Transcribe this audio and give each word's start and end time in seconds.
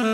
Du 0.00 0.06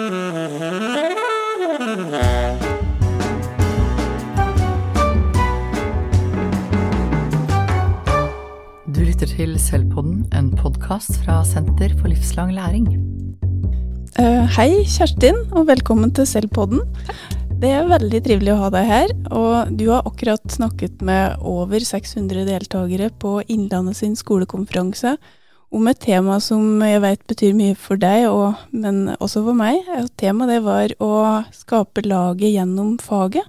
lytter 8.99 9.31
til 9.31 9.55
Selvpodden, 9.63 10.25
en 10.35 10.51
podkast 10.59 11.21
fra 11.23 11.45
Senter 11.47 11.95
for 12.01 12.11
livslang 12.11 12.51
læring. 12.57 12.91
Uh, 14.19 14.43
hei, 14.57 14.83
Kjerstin, 14.91 15.39
og 15.55 15.69
velkommen 15.71 16.11
til 16.19 16.27
Selvpodden. 16.27 16.83
Det 17.63 17.71
er 17.71 17.87
veldig 17.87 18.25
trivelig 18.27 18.57
å 18.57 18.61
ha 18.65 18.75
deg 18.75 18.91
her. 18.91 19.15
Og 19.31 19.71
du 19.79 19.87
har 19.93 20.03
akkurat 20.03 20.43
snakket 20.51 20.99
med 21.07 21.39
over 21.47 21.79
600 21.79 22.43
deltakere 22.51 23.15
på 23.23 23.39
Innlandet 23.47 24.03
sin 24.03 24.19
skolekonferanse 24.19 25.15
om 25.77 25.89
et 25.91 26.01
tema 26.01 26.39
som 26.43 26.81
jeg 26.85 27.03
vet 27.05 27.23
betyr 27.29 27.55
mye 27.57 27.77
for 27.79 28.01
deg, 28.01 28.27
og, 28.31 28.57
men 28.73 29.13
også 29.19 29.43
for 29.47 29.57
meg. 29.57 29.87
Temaet 30.21 30.55
det 30.55 30.61
var 30.65 30.95
å 31.05 31.13
skape 31.55 32.05
laget 32.07 32.55
gjennom 32.55 32.97
faget. 33.03 33.47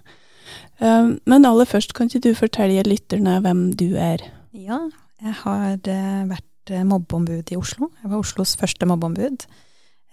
Uh, 0.82 1.16
men 1.26 1.48
aller 1.48 1.66
først, 1.70 1.96
kan 1.98 2.10
ikke 2.10 2.28
du 2.28 2.34
fortelle 2.38 2.86
lytterne 2.86 3.40
hvem 3.46 3.70
du 3.80 3.96
er? 3.98 4.22
Ja, 4.54 4.84
jeg 5.24 5.34
har 5.42 5.80
uh, 5.80 6.24
vært 6.30 6.74
uh, 6.74 6.84
mobbeombud 6.86 7.54
i 7.54 7.58
Oslo. 7.58 7.90
Jeg 8.04 8.12
var 8.12 8.22
Oslos 8.22 8.58
første 8.60 8.90
mobbeombud 8.90 9.48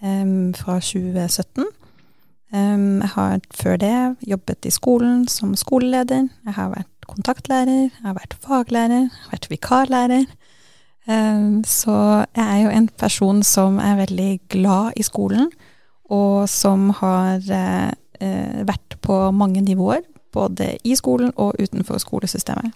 um, 0.01 0.55
fra 0.57 0.79
2017. 0.81 1.67
Um, 2.55 3.03
jeg 3.03 3.11
har 3.17 3.45
før 3.57 3.77
det 3.83 3.95
jobbet 4.31 4.69
i 4.69 4.73
skolen 4.73 5.27
som 5.29 5.57
skoleleder. 5.59 6.29
Jeg 6.47 6.57
har 6.57 6.71
vært 6.73 7.09
kontaktlærer, 7.11 7.91
jeg 7.91 8.05
har 8.07 8.17
vært 8.17 8.37
faglærer, 8.41 9.09
jeg 9.09 9.25
har 9.27 9.37
vært 9.37 9.51
vikarlærer. 9.53 10.27
Ehm, 11.07 11.65
så 11.69 12.25
jeg 12.35 12.45
er 12.45 12.63
jo 12.63 12.73
en 12.73 12.89
person 12.89 13.43
som 13.45 13.79
er 13.83 14.01
veldig 14.01 14.31
glad 14.49 14.97
i 14.97 15.05
skolen, 15.05 15.51
og 16.13 16.49
som 16.49 16.91
har 17.01 17.45
eh, 17.53 17.93
eh, 18.21 18.65
vært 18.65 18.97
på 19.05 19.19
mange 19.33 19.61
nivåer, 19.65 20.05
både 20.33 20.75
i 20.85 20.97
skolen 20.97 21.33
og 21.37 21.61
utenfor 21.61 22.01
skolesystemet. 22.01 22.73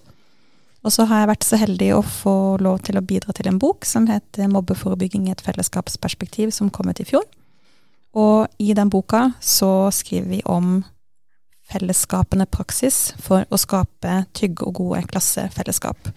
Og 0.87 0.93
så 0.95 1.09
har 1.11 1.23
jeg 1.25 1.31
vært 1.33 1.45
så 1.45 1.59
heldig 1.59 1.89
å 1.97 2.05
få 2.07 2.37
lov 2.63 2.79
til 2.87 3.01
å 3.01 3.05
bidra 3.05 3.35
til 3.35 3.49
en 3.51 3.59
bok 3.59 3.85
som 3.85 4.07
heter 4.07 4.47
'Mobbeforebygging 4.47 5.27
i 5.27 5.33
et 5.33 5.43
fellesskapsperspektiv', 5.43 6.53
som 6.53 6.71
kom 6.71 6.89
ut 6.89 7.01
i 7.01 7.05
fjor. 7.05 7.25
Og 8.15 8.47
i 8.59 8.73
den 8.75 8.91
boka 8.91 9.33
så 9.41 9.91
skriver 9.91 10.29
vi 10.29 10.43
om 10.45 10.85
fellesskapende 11.69 12.47
praksis 12.47 13.13
for 13.21 13.45
å 13.51 13.59
skape 13.61 14.25
trygge 14.33 14.65
og 14.65 14.75
gode 14.75 15.03
klassefellesskap 15.11 16.09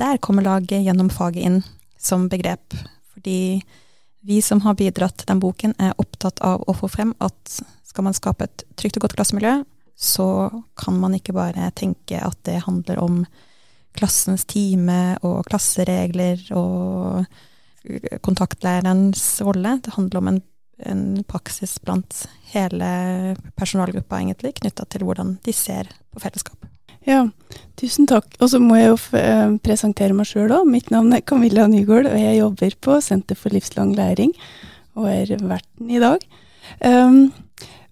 der 0.00 0.18
kommer 0.18 0.44
laget 0.44 0.82
gjennom 0.84 1.10
faget 1.12 1.46
inn 1.46 1.62
som 1.98 2.28
begrep. 2.28 2.74
Fordi 3.14 3.62
vi 4.24 4.42
som 4.42 4.60
har 4.64 4.74
bidratt 4.74 5.18
til 5.20 5.28
den 5.30 5.40
boken, 5.42 5.74
er 5.78 5.96
opptatt 6.00 6.40
av 6.44 6.64
å 6.66 6.74
få 6.76 6.88
frem 6.90 7.12
at 7.24 7.60
skal 7.84 8.06
man 8.06 8.16
skape 8.16 8.48
et 8.48 8.64
trygt 8.80 8.98
og 8.98 9.06
godt 9.06 9.16
klassemiljø, 9.18 9.58
så 9.94 10.26
kan 10.80 10.96
man 10.98 11.14
ikke 11.14 11.36
bare 11.36 11.70
tenke 11.78 12.18
at 12.18 12.38
det 12.48 12.64
handler 12.64 12.98
om 13.02 13.22
klassens 13.94 14.42
time 14.50 15.14
og 15.22 15.44
klasseregler 15.46 16.40
og 16.58 17.28
kontaktlærerens 18.24 19.22
rolle. 19.46 19.78
Det 19.84 19.94
handler 19.94 20.20
om 20.20 20.32
en, 20.32 20.40
en 20.90 21.04
praksis 21.28 21.76
blant 21.84 22.24
hele 22.50 22.88
personalgruppa, 23.54 24.18
egentlig, 24.18 24.56
knytta 24.58 24.88
til 24.90 25.06
hvordan 25.06 25.36
de 25.44 25.54
ser 25.54 25.92
på 26.10 26.24
fellesskap. 26.24 26.73
Ja, 27.04 27.26
tusen 27.80 28.08
takk. 28.08 28.28
Og 28.40 28.50
så 28.52 28.60
må 28.62 28.78
jeg 28.78 28.92
jo 28.92 28.98
eh, 29.18 29.56
presentere 29.64 30.16
meg 30.16 30.28
sjøl 30.30 30.52
òg. 30.54 30.68
Mitt 30.70 30.92
navn 30.94 31.12
er 31.12 31.24
Camilla 31.26 31.66
Nygaard, 31.68 32.08
og 32.08 32.20
jeg 32.20 32.38
jobber 32.38 32.78
på 32.86 33.00
Senter 33.04 33.38
for 33.38 33.54
livslang 33.54 33.92
læring 33.96 34.32
og 34.94 35.08
er 35.10 35.34
verten 35.42 35.90
i 35.90 35.98
dag. 35.98 36.22
Um, 36.80 37.32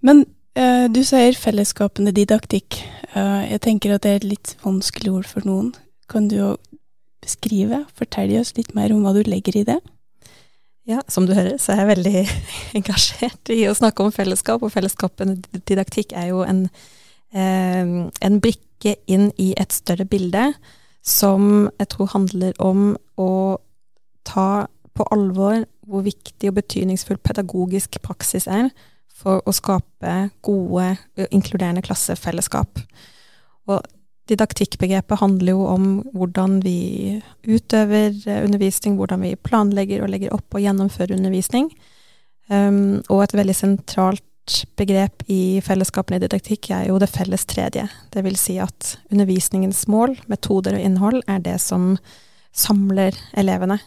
men 0.06 0.24
uh, 0.58 0.86
du 0.86 1.00
sier 1.06 1.34
fellesskapende 1.38 2.14
didaktikk. 2.14 2.78
Uh, 3.12 3.42
jeg 3.50 3.62
tenker 3.66 3.94
at 3.94 4.04
det 4.04 4.12
er 4.12 4.20
et 4.20 4.28
litt 4.36 4.54
vanskelig 4.62 5.10
ord 5.10 5.28
for 5.28 5.48
noen. 5.48 5.72
Kan 6.10 6.28
du 6.31 6.37
jo 6.38 6.53
beskrive, 7.22 7.84
fortelle 7.98 8.41
oss 8.41 8.54
litt 8.56 8.72
mer 8.78 8.94
om 8.94 9.03
hva 9.04 9.14
du 9.16 9.22
legger 9.26 9.58
i 9.60 9.66
det? 9.66 9.81
Ja, 10.88 10.98
som 11.10 11.28
du 11.28 11.34
hører, 11.34 11.58
så 11.62 11.75
er 11.75 11.82
jeg 11.82 11.91
veldig 11.92 12.22
engasjert 12.81 13.53
i 13.54 13.60
å 13.70 13.76
snakke 13.78 14.03
om 14.03 14.14
fellesskap, 14.14 14.62
og 14.62 14.75
fellesskapende 14.75 15.62
didaktikk 15.69 16.14
er 16.19 16.32
jo 16.32 16.42
en, 16.47 16.64
en 17.32 18.41
brikke 18.44 18.97
inn 19.09 19.31
i 19.41 19.53
et 19.56 19.72
større 19.72 20.04
bilde 20.04 20.50
som 21.03 21.70
jeg 21.81 21.88
tror 21.94 22.10
handler 22.12 22.53
om 22.62 22.93
å 23.19 23.59
ta 24.28 24.66
på 24.93 25.06
alvor 25.15 25.65
hvor 25.88 26.04
viktig 26.06 26.50
og 26.50 26.59
betydningsfull 26.60 27.19
pedagogisk 27.25 27.98
praksis 28.04 28.47
er 28.47 28.70
for 29.22 29.43
å 29.47 29.54
skape 29.54 30.12
gode, 30.44 30.94
inkluderende 31.31 31.82
klassefellesskap. 31.84 32.81
Og 33.70 33.82
didaktikkbegrepet 34.31 35.20
handler 35.20 35.56
jo 35.56 35.66
om 35.70 35.87
hvordan 36.14 36.60
vi 36.64 37.20
utøver 37.47 38.14
undervisning, 38.43 38.97
hvordan 38.99 39.25
vi 39.26 39.34
planlegger 39.37 40.04
og 40.04 40.12
legger 40.14 40.34
opp 40.37 40.54
og 40.54 40.62
gjennomfører 40.62 41.16
undervisning. 41.19 41.70
Um, 42.50 43.00
og 43.09 43.22
et 43.22 43.34
veldig 43.38 43.54
sentralt 43.56 44.25
begrep 44.76 45.22
i 45.30 45.60
fellesskapene 45.64 46.19
i 46.19 46.25
didaktikk 46.25 46.70
er 46.75 46.88
jo 46.88 46.98
det 47.00 47.10
felles 47.12 47.44
tredje. 47.48 47.86
Det 48.12 48.25
vil 48.26 48.36
si 48.41 48.58
at 48.62 48.97
undervisningens 49.12 49.84
mål, 49.91 50.16
metoder 50.30 50.76
og 50.76 50.84
innhold 50.84 51.22
er 51.30 51.42
det 51.44 51.58
som 51.62 51.97
samler 52.52 53.16
elevene. 53.38 53.78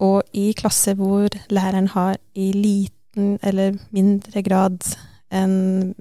Og 0.00 0.22
i 0.32 0.50
klasser 0.56 0.96
hvor 0.98 1.28
læreren 1.52 1.90
har 1.92 2.16
i 2.34 2.50
liten 2.56 3.36
eller 3.44 3.76
mindre 3.92 4.42
grad 4.46 4.80
en, 5.30 5.94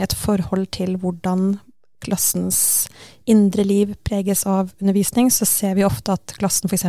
et 0.00 0.16
forhold 0.16 0.66
til 0.72 0.96
hvordan 1.02 1.58
klassens 2.04 2.86
indre 3.30 3.64
liv 3.64 3.94
preges 4.04 4.44
av 4.48 4.72
undervisning, 4.80 5.30
så 5.32 5.46
ser 5.48 5.76
vi 5.78 5.86
ofte 5.86 6.16
at 6.16 6.36
klassen 6.38 6.68
f.eks 6.68 6.88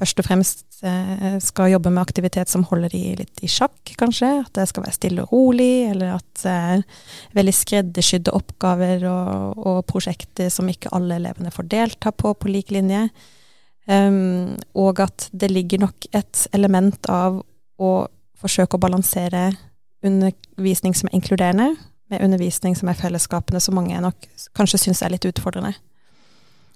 først 0.00 0.20
og 0.22 0.26
fremst 0.26 0.80
eh, 0.86 1.36
skal 1.44 1.74
jobbe 1.74 1.92
med 1.92 2.02
aktivitet 2.02 2.50
som 2.50 2.64
holder 2.68 2.92
de 2.94 3.02
litt 3.20 3.42
i 3.44 3.50
sjakk, 3.50 3.92
kanskje. 4.00 4.30
At 4.44 4.52
det 4.56 4.66
skal 4.70 4.86
være 4.86 4.96
stille 4.96 5.26
og 5.26 5.34
rolig, 5.34 5.90
eller 5.90 6.16
at 6.16 6.44
eh, 6.48 7.02
veldig 7.36 7.54
skreddersydde 7.56 8.34
oppgaver 8.36 9.04
og, 9.10 9.60
og, 9.60 9.82
prosjekter 9.90 10.48
som 10.52 10.70
ikke 10.70 10.92
alle 10.96 11.20
elevene 11.20 11.52
får 11.54 11.68
delta 11.72 12.14
på 12.14 12.32
på 12.40 12.52
lik 12.52 12.72
linje. 12.74 13.08
Um, 13.90 14.54
og 14.78 15.00
at 15.02 15.26
det 15.32 15.48
ligger 15.50 15.80
nok 15.82 16.06
et 16.14 16.44
element 16.54 17.08
av 17.10 17.40
å 17.80 17.92
forsøke 18.38 18.76
å 18.76 18.82
balansere 18.82 19.48
undervisning 20.06 20.94
som 20.94 21.08
er 21.08 21.16
inkluderende, 21.18 21.72
med 22.10 22.22
undervisning 22.22 22.76
som 22.78 22.90
er 22.90 22.98
fellesskapende, 22.98 23.60
som 23.62 23.74
mange 23.78 23.98
nok 24.00 24.28
kanskje 24.56 24.84
syns 24.84 25.02
er 25.02 25.12
litt 25.14 25.26
utfordrende. 25.26 25.74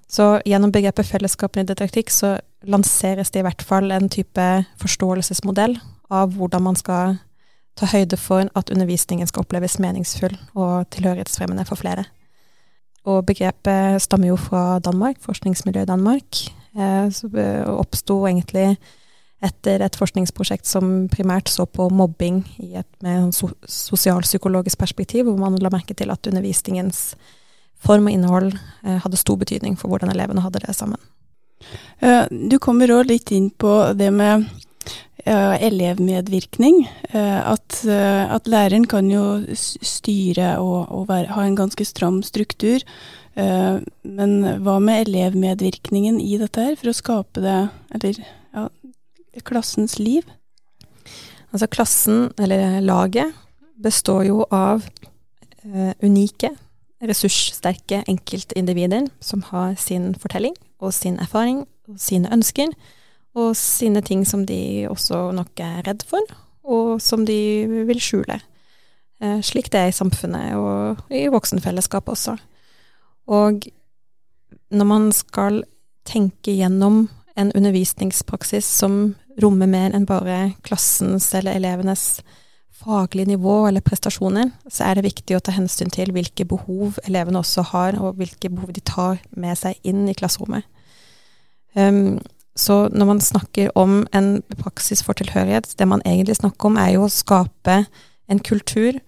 Så 0.07 0.39
gjennom 0.45 0.71
begrepet 0.71 1.07
fellesskapene 1.09 1.65
i 1.65 1.69
didaktikk 1.69 2.11
så 2.13 2.35
lanseres 2.65 3.31
det 3.33 3.41
i 3.41 3.45
hvert 3.45 3.63
fall 3.65 3.91
en 3.93 4.09
type 4.09 4.43
forståelsesmodell 4.81 5.77
av 6.13 6.35
hvordan 6.37 6.67
man 6.67 6.77
skal 6.77 7.17
ta 7.75 7.89
høyde 7.91 8.17
for 8.17 8.47
at 8.55 8.69
undervisningen 8.71 9.27
skal 9.27 9.43
oppleves 9.43 9.79
meningsfull 9.83 10.37
og 10.53 10.85
tilhørighetsfremmende 10.95 11.65
for 11.67 11.81
flere. 11.81 12.05
Og 13.05 13.25
begrepet 13.27 14.01
stammer 14.01 14.31
jo 14.31 14.37
fra 14.39 14.79
Danmark, 14.79 15.19
forskningsmiljøet 15.21 15.85
i 15.85 15.91
Danmark. 15.91 16.39
Eh, 16.77 17.09
så 17.13 17.29
oppsto 17.75 18.23
egentlig 18.29 18.77
etter 19.45 19.83
et 19.83 19.97
forskningsprosjekt 19.99 20.65
som 20.65 21.07
primært 21.11 21.51
så 21.51 21.67
på 21.69 21.89
mobbing 21.93 22.41
i 22.63 22.73
et 22.79 22.89
med 23.03 23.27
en 23.27 23.33
sosialpsykologisk 23.67 24.79
perspektiv, 24.79 25.27
hvor 25.27 25.37
man 25.37 25.59
la 25.61 25.69
merke 25.73 25.93
til 25.93 26.09
at 26.13 26.25
undervisningens 26.27 27.13
form 27.83 28.09
og 28.09 28.15
innhold 28.15 28.53
eh, 28.55 28.99
hadde 29.03 29.19
stor 29.19 29.39
betydning 29.41 29.77
for 29.79 29.91
hvordan 29.91 30.13
elevene 30.13 30.43
hadde 30.45 30.63
det 30.65 30.75
sammen. 30.77 31.01
Du 32.29 32.57
kommer 32.61 32.91
òg 32.93 33.07
litt 33.09 33.31
inn 33.33 33.47
på 33.49 33.71
det 33.97 34.11
med 34.13 34.43
uh, 35.25 35.55
elevmedvirkning. 35.63 36.83
At, 37.15 37.79
at, 37.87 38.49
læreren 38.51 38.83
kan 38.91 39.07
jo 39.09 39.23
styre 39.55 40.57
og, 40.61 40.91
og 40.93 41.07
være, 41.09 41.31
ha 41.33 41.45
en 41.47 41.55
ganske 41.57 41.87
stram 41.87 42.19
struktur. 42.27 42.83
men 44.03 44.35
hva 44.63 44.75
med 44.83 45.07
elevmedvirkningen 45.07 46.19
i 46.21 46.37
dette 46.37 46.67
her, 46.67 46.75
for 46.75 46.91
å 46.91 46.95
skape 46.99 47.41
det, 47.41 47.57
eller 47.97 48.19
ja, 48.21 48.67
klassens 49.47 49.97
liv? 49.97 50.27
Altså 51.51 51.71
klassen, 51.71 52.29
eller 52.37 52.81
laget, 52.83 53.33
består 53.81 54.27
jo 54.27 54.45
av 54.51 54.85
unike 56.03 56.53
ressurssterke 57.09 58.03
enkeltindivider 58.09 59.09
som 59.23 59.43
har 59.51 59.75
sin 59.79 60.13
fortelling 60.19 60.55
og 60.79 60.93
sin 60.93 61.19
erfaring 61.21 61.63
og 61.89 61.99
sine 62.01 62.31
ønsker, 62.33 62.73
og 63.35 63.55
sine 63.59 64.01
ting 64.01 64.23
som 64.27 64.45
de 64.47 64.87
også 64.89 65.31
nok 65.35 65.59
er 65.59 65.83
redd 65.87 66.05
for, 66.07 66.23
og 66.63 67.01
som 67.03 67.25
de 67.27 67.37
vil 67.87 67.99
skjule. 68.01 68.39
Eh, 69.21 69.41
slik 69.43 69.69
det 69.71 69.81
er 69.81 69.91
i 69.91 69.95
samfunnet 69.95 70.55
og 70.55 71.03
i 71.13 71.27
voksenfellesskapet 71.31 72.15
også. 72.15 72.37
Og 73.27 73.67
når 74.71 74.87
man 74.89 75.11
skal 75.15 75.63
tenke 76.05 76.55
gjennom 76.55 77.05
en 77.35 77.51
undervisningspraksis 77.55 78.65
som 78.65 79.15
rommer 79.41 79.67
mer 79.67 79.95
enn 79.95 80.07
bare 80.07 80.55
klassens 80.63 81.27
eller 81.35 81.57
elevenes 81.57 82.21
faglig 82.75 83.25
nivå 83.29 83.65
eller 83.67 83.83
prestasjoner, 83.85 84.51
så 84.67 84.89
er 84.89 84.97
det 84.97 85.07
viktig 85.07 85.37
å 85.37 85.43
ta 85.43 85.53
hensyn 85.55 85.91
til 85.93 86.11
hvilke 86.15 86.45
behov 86.47 86.99
elevene 87.05 87.39
også 87.41 87.63
har, 87.71 87.97
og 88.01 88.19
hvilke 88.19 88.51
behov 88.51 88.73
de 88.75 88.83
tar 88.85 89.21
med 89.31 89.57
seg 89.59 89.79
inn 89.87 90.05
i 90.09 90.15
klasserommet. 90.17 90.67
Um, 91.75 92.19
så 92.55 92.85
når 92.87 93.09
man 93.09 93.21
snakker 93.23 93.71
om 93.75 94.05
en 94.15 94.39
praksis 94.61 95.03
for 95.03 95.17
tilhørighet, 95.17 95.73
det 95.79 95.87
man 95.91 96.03
egentlig 96.05 96.37
snakker 96.39 96.69
om, 96.69 96.79
er 96.79 96.93
jo 96.95 97.07
å 97.07 97.11
skape 97.11 97.81
en 98.31 98.39
kultur 98.39 99.01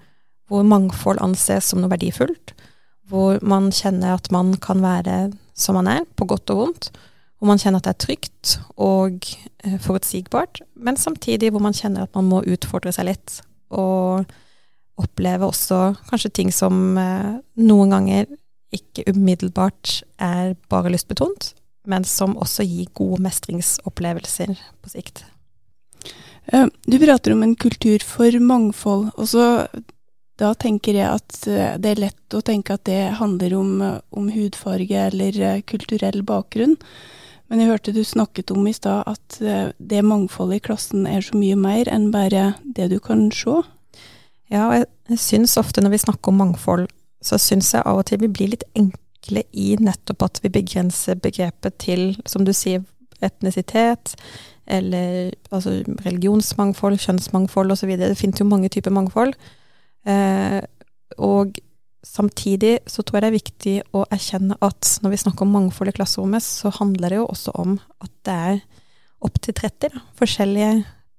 hvor 0.47 0.67
mangfold 0.67 1.19
anses 1.23 1.71
som 1.71 1.79
noe 1.83 1.91
verdifullt, 1.91 2.53
hvor 3.07 3.39
man 3.43 3.69
kjenner 3.71 4.15
at 4.15 4.31
man 4.35 4.55
kan 4.63 4.83
være 4.83 5.31
som 5.57 5.79
man 5.79 5.87
er, 5.91 6.03
på 6.19 6.27
godt 6.27 6.51
og 6.53 6.59
vondt, 6.59 6.89
hvor 7.37 7.51
man 7.51 7.59
kjenner 7.61 7.79
at 7.79 7.87
det 7.87 7.93
er 7.93 8.03
trygt 8.03 8.53
og 8.75 9.27
eh, 9.63 9.77
forutsigbart, 9.81 10.61
men 10.75 10.99
samtidig 10.99 11.51
hvor 11.53 11.63
man 11.63 11.75
kjenner 11.75 12.05
at 12.05 12.15
man 12.17 12.27
må 12.29 12.43
utfordre 12.45 12.93
seg 12.95 13.09
litt, 13.11 13.39
og 13.73 14.27
oppleve 14.97 15.47
også 15.47 15.93
kanskje 16.09 16.33
ting 16.33 16.51
som 16.53 16.97
eh, 16.97 17.37
noen 17.61 17.93
ganger 17.93 18.29
ikke 18.73 19.05
umiddelbart 19.13 20.01
er 20.19 20.55
bare 20.71 20.91
lystbetont, 20.91 21.53
men 21.87 22.05
som 22.07 22.35
også 22.37 22.65
gir 22.67 22.89
gode 22.97 23.21
mestringsopplevelser 23.23 24.55
på 24.55 24.91
sikt. 24.91 25.23
Eh, 26.51 26.65
du 26.87 26.97
prater 27.03 27.35
om 27.35 27.45
en 27.45 27.55
kultur 27.55 28.03
for 28.03 28.39
mangfold, 28.41 29.11
og 29.15 29.29
så 29.29 29.45
da 30.37 30.51
tenker 30.53 30.99
jeg 30.99 31.09
at 31.09 31.37
det 31.81 31.93
er 31.93 32.01
lett 32.03 32.35
å 32.37 32.43
tenke 32.45 32.75
at 32.75 32.83
det 32.85 33.15
handler 33.17 33.55
om, 33.57 33.71
om 34.13 34.27
hudfarge 34.29 35.07
eller 35.09 35.63
kulturell 35.65 36.21
bakgrunn. 36.21 36.75
Men 37.47 37.61
jeg 37.61 37.71
hørte 37.71 37.93
du 37.95 38.03
snakket 38.03 38.51
om 38.51 38.67
i 38.67 38.75
stad 38.75 39.07
at 39.07 39.39
eh, 39.41 39.71
det 39.79 40.03
mangfoldet 40.03 40.59
i 40.59 40.65
klassen 40.67 41.07
er 41.07 41.23
så 41.23 41.37
mye 41.39 41.55
mer 41.59 41.89
enn 41.91 42.09
bare 42.11 42.51
det 42.63 42.89
du 42.91 42.99
kan 43.03 43.29
se. 43.31 43.61
Ja, 44.51 44.67
og 44.67 44.75
jeg, 44.75 44.87
jeg 45.11 45.21
syns 45.23 45.57
ofte 45.59 45.83
når 45.83 45.95
vi 45.95 46.03
snakker 46.03 46.31
om 46.31 46.41
mangfold, 46.43 46.87
så 47.23 47.39
syns 47.41 47.73
jeg 47.73 47.85
av 47.87 48.01
og 48.01 48.07
til 48.07 48.21
vi 48.21 48.31
blir 48.31 48.51
litt 48.53 48.67
enkle 48.77 49.43
i 49.51 49.73
nettopp 49.79 50.27
at 50.27 50.41
vi 50.43 50.51
begrenser 50.53 51.19
begrepet 51.19 51.79
til, 51.83 52.13
som 52.29 52.45
du 52.47 52.53
sier, 52.55 52.83
etnisitet, 53.23 54.13
eller 54.67 55.31
altså 55.49 55.79
religionsmangfold, 56.05 56.99
kjønnsmangfold 57.01 57.73
osv. 57.73 57.95
Det 57.97 58.17
finnes 58.19 58.43
jo 58.43 58.45
mange 58.45 58.69
typer 58.69 58.93
mangfold. 58.93 59.33
Eh, 60.07 60.59
og 61.17 61.57
Samtidig 62.07 62.79
så 62.87 63.03
tror 63.03 63.17
jeg 63.17 63.25
det 63.25 63.29
er 63.29 63.37
viktig 63.37 63.75
å 63.97 64.03
erkjenne 64.13 64.55
at 64.63 64.97
når 65.03 65.13
vi 65.13 65.21
snakker 65.21 65.45
om 65.45 65.55
mangfold 65.57 65.91
i 65.91 65.95
klasserommet, 65.97 66.43
så 66.43 66.71
handler 66.79 67.13
det 67.13 67.19
jo 67.19 67.27
også 67.27 67.53
om 67.59 67.75
at 68.03 68.13
det 68.27 68.37
er 68.51 68.61
opptil 69.27 69.57
30 69.57 69.91
da, 69.93 70.03
forskjellige 70.17 70.71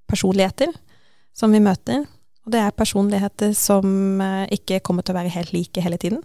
personligheter 0.09 0.73
som 1.37 1.53
vi 1.55 1.61
møter. 1.63 2.07
Og 2.47 2.55
det 2.55 2.63
er 2.65 2.77
personligheter 2.77 3.53
som 3.59 4.21
eh, 4.25 4.47
ikke 4.57 4.81
kommer 4.87 5.05
til 5.05 5.15
å 5.15 5.19
være 5.21 5.35
helt 5.35 5.53
like 5.53 5.85
hele 5.85 6.01
tiden. 6.01 6.23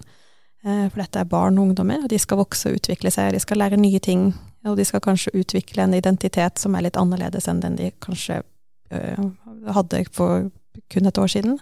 Eh, 0.63 0.85
for 0.87 1.03
dette 1.03 1.19
er 1.19 1.29
barn 1.29 1.59
og 1.59 1.67
ungdommer, 1.67 2.05
og 2.05 2.11
de 2.13 2.19
skal 2.21 2.39
vokse 2.39 2.71
og 2.71 2.79
utvikle 2.79 3.11
seg. 3.11 3.33
De 3.35 3.41
skal 3.43 3.59
lære 3.59 3.79
nye 3.81 3.99
ting, 3.99 4.29
og 4.63 4.77
de 4.79 4.87
skal 4.87 5.03
kanskje 5.03 5.35
utvikle 5.35 5.83
en 5.83 5.97
identitet 5.97 6.61
som 6.61 6.77
er 6.77 6.87
litt 6.87 6.99
annerledes 6.99 7.49
enn 7.51 7.59
den 7.65 7.75
de 7.79 7.91
kanskje 8.03 8.39
øh, 8.95 9.25
hadde 9.75 10.05
for 10.15 10.47
kun 10.93 11.09
et 11.09 11.19
år 11.19 11.35
siden. 11.35 11.59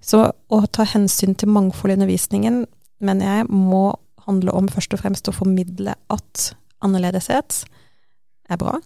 Så 0.00 0.22
å 0.30 0.60
ta 0.72 0.86
hensyn 0.88 1.36
til 1.36 1.52
mangfold 1.52 1.92
i 1.92 1.98
undervisningen 1.98 2.62
mener 3.04 3.26
jeg 3.26 3.48
må 3.52 3.90
handle 4.26 4.54
om 4.56 4.68
først 4.70 4.94
og 4.96 5.02
fremst 5.02 5.28
å 5.28 5.34
formidle 5.36 5.94
at 6.12 6.50
annerledeshet 6.84 7.62
er 8.50 8.60
bra, 8.60 8.78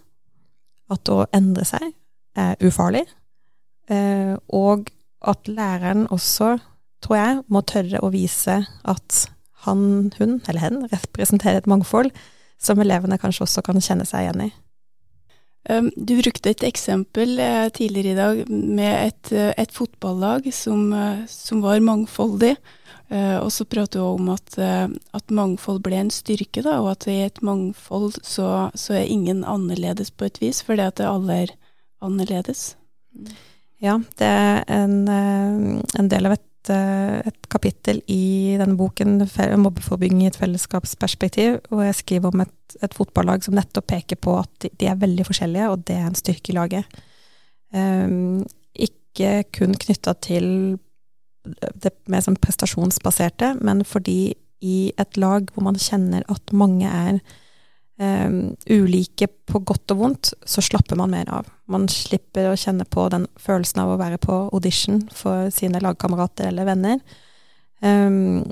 at 0.91 1.11
å 1.11 1.23
endre 1.35 1.65
seg 1.67 1.87
er 2.37 2.59
ufarlig, 2.63 3.05
eh, 3.89 4.35
og 4.51 4.91
at 5.25 5.47
læreren 5.49 6.05
også, 6.13 6.57
tror 7.03 7.17
jeg, 7.17 7.39
må 7.47 7.63
tørre 7.65 8.01
å 8.03 8.11
vise 8.13 8.59
at 8.83 9.21
han, 9.65 10.11
hun 10.19 10.39
eller 10.45 10.61
hen 10.61 10.83
representerer 10.91 11.63
et 11.63 11.69
mangfold 11.69 12.11
som 12.61 12.79
elevene 12.81 13.17
kanskje 13.21 13.45
også 13.47 13.63
kan 13.65 13.81
kjenne 13.81 14.05
seg 14.07 14.25
igjen 14.25 14.47
i. 14.47 14.51
Du 15.65 16.13
brukte 16.19 16.51
et 16.51 16.63
eksempel 16.67 17.39
eh, 17.41 17.67
tidligere 17.73 18.11
i 18.11 18.17
dag 18.17 18.49
med 18.49 19.07
et, 19.07 19.31
eh, 19.33 19.53
et 19.57 19.71
fotballag 19.73 20.51
som, 20.53 20.91
eh, 20.93 21.23
som, 21.27 21.63
var 21.65 21.81
mangfoldig. 21.81 22.55
Og 23.15 23.51
så 23.53 23.67
prater 23.69 24.01
du 24.01 24.03
om 24.03 24.31
at, 24.33 24.55
at, 24.57 25.27
mangfold 25.29 25.83
ble 25.85 25.99
en 26.01 26.09
styrke, 26.09 26.63
da, 26.65 26.79
og 26.81 26.87
at 26.95 27.05
i 27.05 27.19
et 27.27 27.37
mangfold 27.45 28.15
så, 28.25 28.71
så, 28.73 28.95
er 28.97 29.11
ingen 29.13 29.43
annerledes 29.45 30.09
på 30.09 30.25
et 30.25 30.39
vis, 30.41 30.63
fordi 30.65 30.87
at 30.87 31.03
alle 31.05 31.35
er 31.43 31.53
annerledes. 32.01 32.63
Ja, 33.77 33.99
det 34.17 34.25
er 34.25 34.65
en, 34.73 35.05
en 35.05 36.09
del 36.09 36.25
av 36.25 36.33
et 36.33 36.47
et, 36.73 37.37
kapittel 37.51 38.01
i 38.11 38.57
denne 38.59 38.77
boken, 38.77 39.17
'Mobbeforebygging 39.21 40.23
i 40.23 40.27
et 40.27 40.37
fellesskapsperspektiv', 40.39 41.59
hvor 41.69 41.83
jeg 41.83 41.95
skriver 41.95 42.33
om 42.33 42.41
et, 42.41 42.77
et, 42.81 42.93
fotballag 42.93 43.43
som 43.43 43.55
nettopp 43.55 43.87
peker 43.87 44.15
på 44.15 44.39
at 44.39 44.49
de, 44.61 44.69
de, 44.79 44.87
er 44.87 44.95
veldig 44.95 45.25
forskjellige, 45.25 45.69
og 45.69 45.85
det 45.87 45.95
er 45.95 46.07
en 46.07 46.15
styrke 46.15 46.51
i 46.51 46.57
laget. 46.57 46.83
Um, 47.75 48.45
ikke 48.75 49.43
kun 49.53 49.73
knytta 49.73 50.13
til 50.21 50.77
det 51.83 51.93
mer 52.09 52.23
sånn 52.25 52.39
prestasjonsbaserte, 52.41 53.55
men 53.61 53.83
fordi 53.85 54.33
i 54.65 54.91
et 54.97 55.17
lag 55.17 55.51
hvor 55.53 55.65
man 55.67 55.77
kjenner 55.79 56.25
at 56.31 56.53
mange 56.53 56.89
er 56.89 57.19
um, 58.01 58.55
ulike 58.69 59.27
på 59.27 59.61
godt 59.63 59.93
og 59.95 60.01
vondt, 60.01 60.33
så 60.45 60.63
slapper 60.63 60.99
man 60.99 61.13
mer 61.13 61.29
av. 61.31 61.49
Man 61.71 61.87
slipper 61.91 62.51
å 62.51 62.59
kjenne 62.59 62.87
på 62.89 63.07
den 63.13 63.27
følelsen 63.41 63.83
av 63.83 63.93
å 63.93 63.99
være 64.01 64.19
på 64.21 64.37
audition 64.53 65.03
for 65.13 65.49
sine 65.53 65.81
lagkamerater 65.83 66.49
eller 66.51 66.69
venner. 66.69 67.01
Um, 67.81 68.45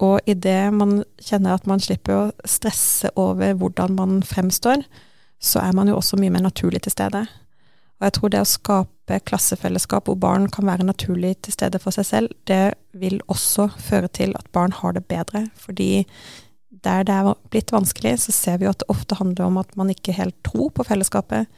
og 0.00 0.24
idet 0.30 0.72
man 0.72 1.02
kjenner 1.20 1.58
at 1.58 1.68
man 1.68 1.82
slipper 1.82 2.16
å 2.16 2.48
stresse 2.48 3.10
over 3.20 3.52
hvordan 3.60 3.98
man 3.98 4.22
fremstår, 4.24 4.86
så 5.40 5.60
er 5.64 5.76
man 5.76 5.88
jo 5.88 5.98
også 5.98 6.18
mye 6.20 6.32
mer 6.32 6.44
naturlig 6.44 6.82
til 6.84 6.94
stede. 6.94 7.24
Og 8.00 8.06
jeg 8.06 8.16
tror 8.16 8.32
det 8.32 8.40
å 8.40 8.48
skape 8.48 9.18
klassefellesskap 9.28 10.08
hvor 10.08 10.16
barn 10.20 10.46
kan 10.52 10.64
være 10.68 10.86
naturlig 10.88 11.34
til 11.44 11.52
stede 11.52 11.80
for 11.82 11.92
seg 11.92 12.06
selv, 12.08 12.36
det 12.48 12.72
vil 12.96 13.20
også 13.28 13.68
føre 13.76 14.08
til 14.08 14.32
at 14.38 14.48
barn 14.56 14.72
har 14.72 14.96
det 14.96 15.04
bedre. 15.10 15.44
Fordi 15.60 16.06
der 16.86 17.04
det 17.06 17.14
er 17.14 17.32
blitt 17.52 17.72
vanskelig, 17.74 18.16
så 18.24 18.34
ser 18.34 18.60
vi 18.60 18.66
jo 18.66 18.74
at 18.74 18.82
det 18.82 18.90
ofte 18.92 19.18
handler 19.18 19.48
om 19.48 19.58
at 19.60 19.74
man 19.78 19.90
ikke 19.92 20.14
helt 20.16 20.36
tror 20.46 20.70
på 20.74 20.86
fellesskapet. 20.86 21.50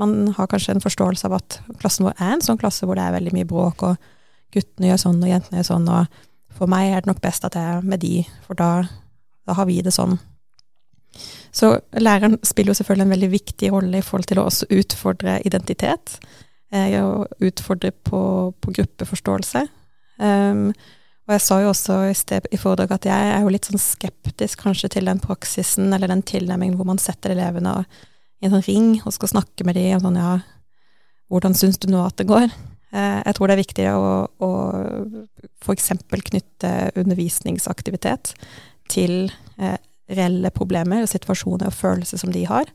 Man 0.00 0.28
har 0.36 0.48
kanskje 0.50 0.76
en 0.76 0.84
forståelse 0.84 1.28
av 1.28 1.38
at 1.38 1.58
klassen 1.80 2.06
vår 2.06 2.16
er 2.18 2.36
en 2.36 2.44
sånn 2.44 2.60
klasse 2.60 2.86
hvor 2.86 2.98
det 2.98 3.06
er 3.06 3.16
veldig 3.16 3.34
mye 3.36 3.48
bråk, 3.48 3.84
og 3.86 4.54
guttene 4.54 4.92
gjør 4.92 5.02
sånn, 5.02 5.20
og 5.22 5.30
jentene 5.30 5.60
gjør 5.60 5.70
sånn, 5.70 5.90
og 5.92 6.56
for 6.56 6.70
meg 6.72 6.90
er 6.90 7.04
det 7.04 7.10
nok 7.10 7.22
best 7.24 7.44
at 7.48 7.56
jeg 7.58 7.76
er 7.76 7.84
med 7.84 8.00
de, 8.04 8.22
for 8.46 8.58
da, 8.58 8.70
da 9.48 9.56
har 9.58 9.68
vi 9.68 9.82
det 9.84 9.94
sånn. 9.94 10.16
Så 11.56 11.72
læreren 11.96 12.36
spiller 12.44 12.72
jo 12.74 12.80
selvfølgelig 12.80 13.06
en 13.06 13.14
veldig 13.14 13.30
viktig 13.32 13.72
rolle 13.72 14.00
i 14.00 14.04
forhold 14.04 14.28
til 14.28 14.40
å 14.40 14.46
også 14.50 14.68
utfordre 14.76 15.38
identitet, 15.48 16.18
eh, 16.72 16.96
og 17.00 17.44
utfordre 17.44 17.92
på, 17.92 18.20
på 18.60 18.76
gruppeforståelse. 18.80 19.64
Um, 20.20 20.70
og 21.26 21.34
jeg 21.34 21.42
sa 21.42 21.58
jo 21.62 21.70
også 21.72 21.96
i, 22.06 22.14
sted, 22.14 22.46
i 22.54 22.58
foredrag 22.60 22.92
at 22.94 23.08
jeg 23.08 23.30
er 23.32 23.42
jo 23.42 23.50
litt 23.50 23.66
sånn 23.66 23.82
skeptisk 23.82 24.62
kanskje 24.62 24.92
til 24.94 25.08
den 25.10 25.22
praksisen 25.22 25.90
eller 25.90 26.12
den 26.12 26.22
tilnærmingen 26.26 26.76
hvor 26.78 26.86
man 26.86 27.02
setter 27.02 27.34
elevene 27.34 27.80
i 28.38 28.46
en 28.46 28.54
sånn 28.54 28.66
ring 28.68 28.92
og 29.02 29.14
skal 29.16 29.32
snakke 29.34 29.66
med 29.66 29.78
dem 29.78 29.98
om 29.98 30.06
sånn 30.06 30.20
ja, 30.20 30.32
hvordan 31.32 31.56
syns 31.58 31.80
du 31.82 31.88
nå 31.90 32.04
at 32.06 32.18
det 32.20 32.28
går? 32.30 32.46
Eh, 32.94 33.18
jeg 33.24 33.36
tror 33.36 33.50
det 33.50 33.56
er 33.56 33.62
viktig 33.64 33.88
å, 33.90 34.10
å 34.46 34.50
f.eks. 35.64 35.90
knytte 36.30 36.72
undervisningsaktivitet 36.94 38.36
til 38.92 39.32
eh, 39.58 39.78
reelle 40.06 40.52
problemer 40.54 41.02
og 41.02 41.10
situasjoner 41.10 41.72
og 41.72 41.74
følelser 41.74 42.22
som 42.22 42.30
de 42.34 42.44
har. 42.46 42.70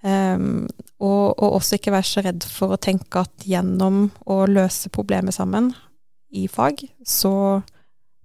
Um, 0.00 0.64
og, 0.96 1.36
og, 1.36 1.58
også 1.58 1.76
ikke 1.76 1.92
være 1.92 2.08
så 2.08 2.22
redd 2.24 2.44
for 2.48 2.72
å 2.72 2.80
tenke 2.80 3.20
at 3.20 3.44
gjennom 3.44 4.06
å 4.24 4.38
løse 4.48 4.88
problemet 4.92 5.36
sammen, 5.36 5.74
i 6.30 6.46
fag, 6.48 6.82
så 7.06 7.62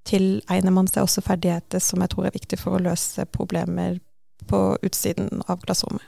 tilegner 0.05 0.73
man 0.73 0.89
seg 0.89 1.05
også 1.05 1.23
ferdigheter 1.25 1.81
som 1.81 2.03
jeg 2.03 2.13
tror 2.13 2.27
er 2.27 2.35
viktig 2.35 2.59
for 2.61 2.77
å 2.77 2.83
løse 2.83 3.25
problemer 3.33 3.97
på 4.49 4.75
utsiden 4.85 5.41
av 5.47 5.63
klasserommet. 5.63 6.05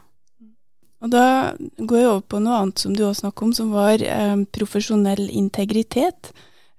Og 0.98 1.12
da 1.14 1.54
går 1.78 2.00
jeg 2.00 2.10
over 2.10 2.24
på 2.26 2.40
noe 2.42 2.60
annet 2.62 2.82
som 2.82 2.94
du 2.98 3.04
også 3.06 3.28
snakket 3.28 3.46
om, 3.46 3.54
som 3.54 3.74
var 3.74 4.02
eh, 4.02 4.38
profesjonell 4.54 5.28
integritet. 5.30 6.32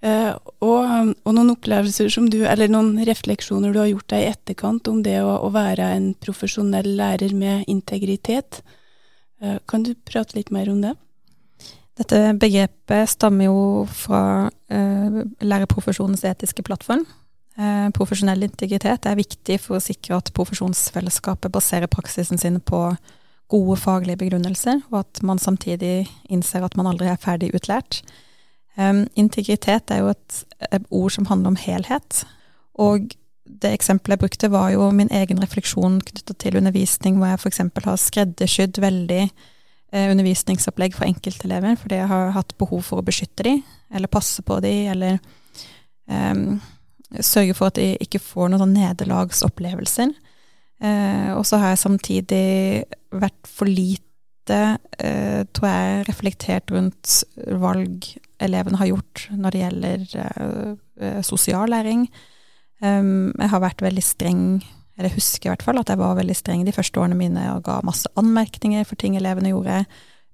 Eh, 0.03 0.33
og, 0.63 1.15
og, 1.23 1.31
noen 1.35 1.53
opplevelser 1.55 2.11
som 2.11 2.27
du, 2.31 2.41
eller 2.47 2.71
noen 2.71 2.97
refleksjoner 3.07 3.75
du 3.75 3.81
har 3.83 3.91
gjort 3.93 4.11
deg 4.11 4.25
i 4.25 4.33
etterkant 4.33 4.91
om 4.91 5.05
det 5.07 5.21
å, 5.23 5.37
å 5.47 5.53
være 5.55 5.93
en 5.95 6.13
profesjonell 6.19 6.91
lærer 6.99 7.35
med 7.35 7.71
integritet. 7.71 8.63
Eh, 9.43 9.59
kan 9.71 9.87
du 9.87 9.95
prate 10.07 10.39
litt 10.39 10.51
mer 10.55 10.71
om 10.71 10.83
det? 10.83 10.97
Dette 11.99 12.19
begrepet 12.39 13.11
stammer 13.11 13.49
jo 13.49 13.63
fra 13.91 14.21
eh, 14.71 15.23
lærerprofesjonens 15.43 16.23
etiske 16.29 16.63
plattform. 16.63 17.03
Eh, 17.59 17.89
profesjonell 17.97 18.47
integritet 18.47 19.09
er 19.09 19.19
viktig 19.19 19.59
for 19.65 19.79
å 19.79 19.83
sikre 19.83 20.21
at 20.21 20.31
profesjonsfellesskapet 20.37 21.51
baserer 21.51 21.91
praksisen 21.91 22.39
sin 22.39 22.61
på 22.63 22.85
gode 23.51 23.79
faglige 23.81 24.21
begrunnelser, 24.21 24.83
og 24.93 25.01
at 25.01 25.23
man 25.27 25.41
samtidig 25.43 26.07
innser 26.31 26.63
at 26.63 26.77
man 26.79 26.87
aldri 26.91 27.09
er 27.11 27.19
ferdig 27.19 27.51
utlært. 27.59 28.03
Eh, 28.79 29.03
integritet 29.19 29.91
er 29.91 30.05
jo 30.05 30.13
et, 30.15 30.43
et, 30.71 30.87
ord 30.95 31.11
som 31.17 31.27
handler 31.27 31.57
om 31.57 31.59
helhet. 31.59 32.23
Og 32.79 33.11
det 33.43 33.75
eksempelet 33.75 34.19
jeg 34.19 34.23
brukte, 34.23 34.55
var 34.55 34.71
jo 34.71 34.93
min 34.95 35.11
egen 35.11 35.43
refleksjon 35.43 35.99
knytta 36.13 36.37
til 36.39 36.61
undervisning, 36.61 37.19
hvor 37.19 37.33
jeg 37.33 37.43
f.eks. 37.43 37.65
har 37.89 38.03
skreddersydd 38.07 38.79
veldig 38.85 39.25
undervisningsopplegg 39.89 40.97
for 40.97 41.09
enkeltelever 41.09 41.79
fordi 41.81 42.01
jeg 42.01 42.11
har 42.11 42.35
hatt 42.35 42.57
behov 42.61 42.83
for 42.85 43.01
å 43.01 43.07
beskytte 43.07 43.47
dem, 43.47 43.63
eller 43.95 44.11
passe 44.13 44.45
på 44.45 44.59
dem, 44.61 44.91
eller 44.93 45.17
um, 46.13 46.59
sørge 47.25 47.57
for 47.57 47.71
at 47.71 47.79
de 47.81 47.95
ikke 48.05 48.21
får 48.21 48.51
noen 48.51 48.67
sånn 48.67 48.77
nederlagsopplevelser. 48.77 50.13
Eh, 50.79 51.31
og 51.35 51.47
så 51.49 51.59
har 51.59 51.73
jeg 51.73 51.83
samtidig 51.83 52.45
vært 53.11 53.49
for 53.51 53.71
lite 53.71 54.59
eh, 55.01 55.43
tror 55.57 55.69
jeg, 55.69 56.05
reflektert 56.09 56.71
rundt 56.75 57.23
valg 57.61 58.07
elevene 58.45 58.79
har 58.79 58.93
gjort 58.93 59.25
når 59.35 59.55
det 59.55 59.63
gjelder 59.65 60.05
eh, 60.23 60.73
eh, 61.03 61.21
sosial 61.27 61.73
læring. 61.73 62.07
Um, 62.79 63.33
jeg 63.35 63.51
har 63.51 63.65
vært 63.65 63.83
veldig 63.83 64.05
streng, 64.07 64.43
eller 64.99 65.15
husker 65.15 65.49
i 65.49 65.53
hvert 65.53 65.65
fall 65.65 65.79
at 65.81 65.91
jeg 65.93 66.01
var 66.01 66.19
veldig 66.19 66.37
streng 66.37 66.65
de 66.67 66.75
første 66.75 66.99
årene 67.01 67.19
mine 67.19 67.45
og 67.55 67.65
ga 67.69 67.79
masse 67.87 68.11
anmerkninger 68.19 68.87
for 68.89 68.99
ting 69.01 69.17
elevene 69.19 69.53
gjorde, 69.53 69.85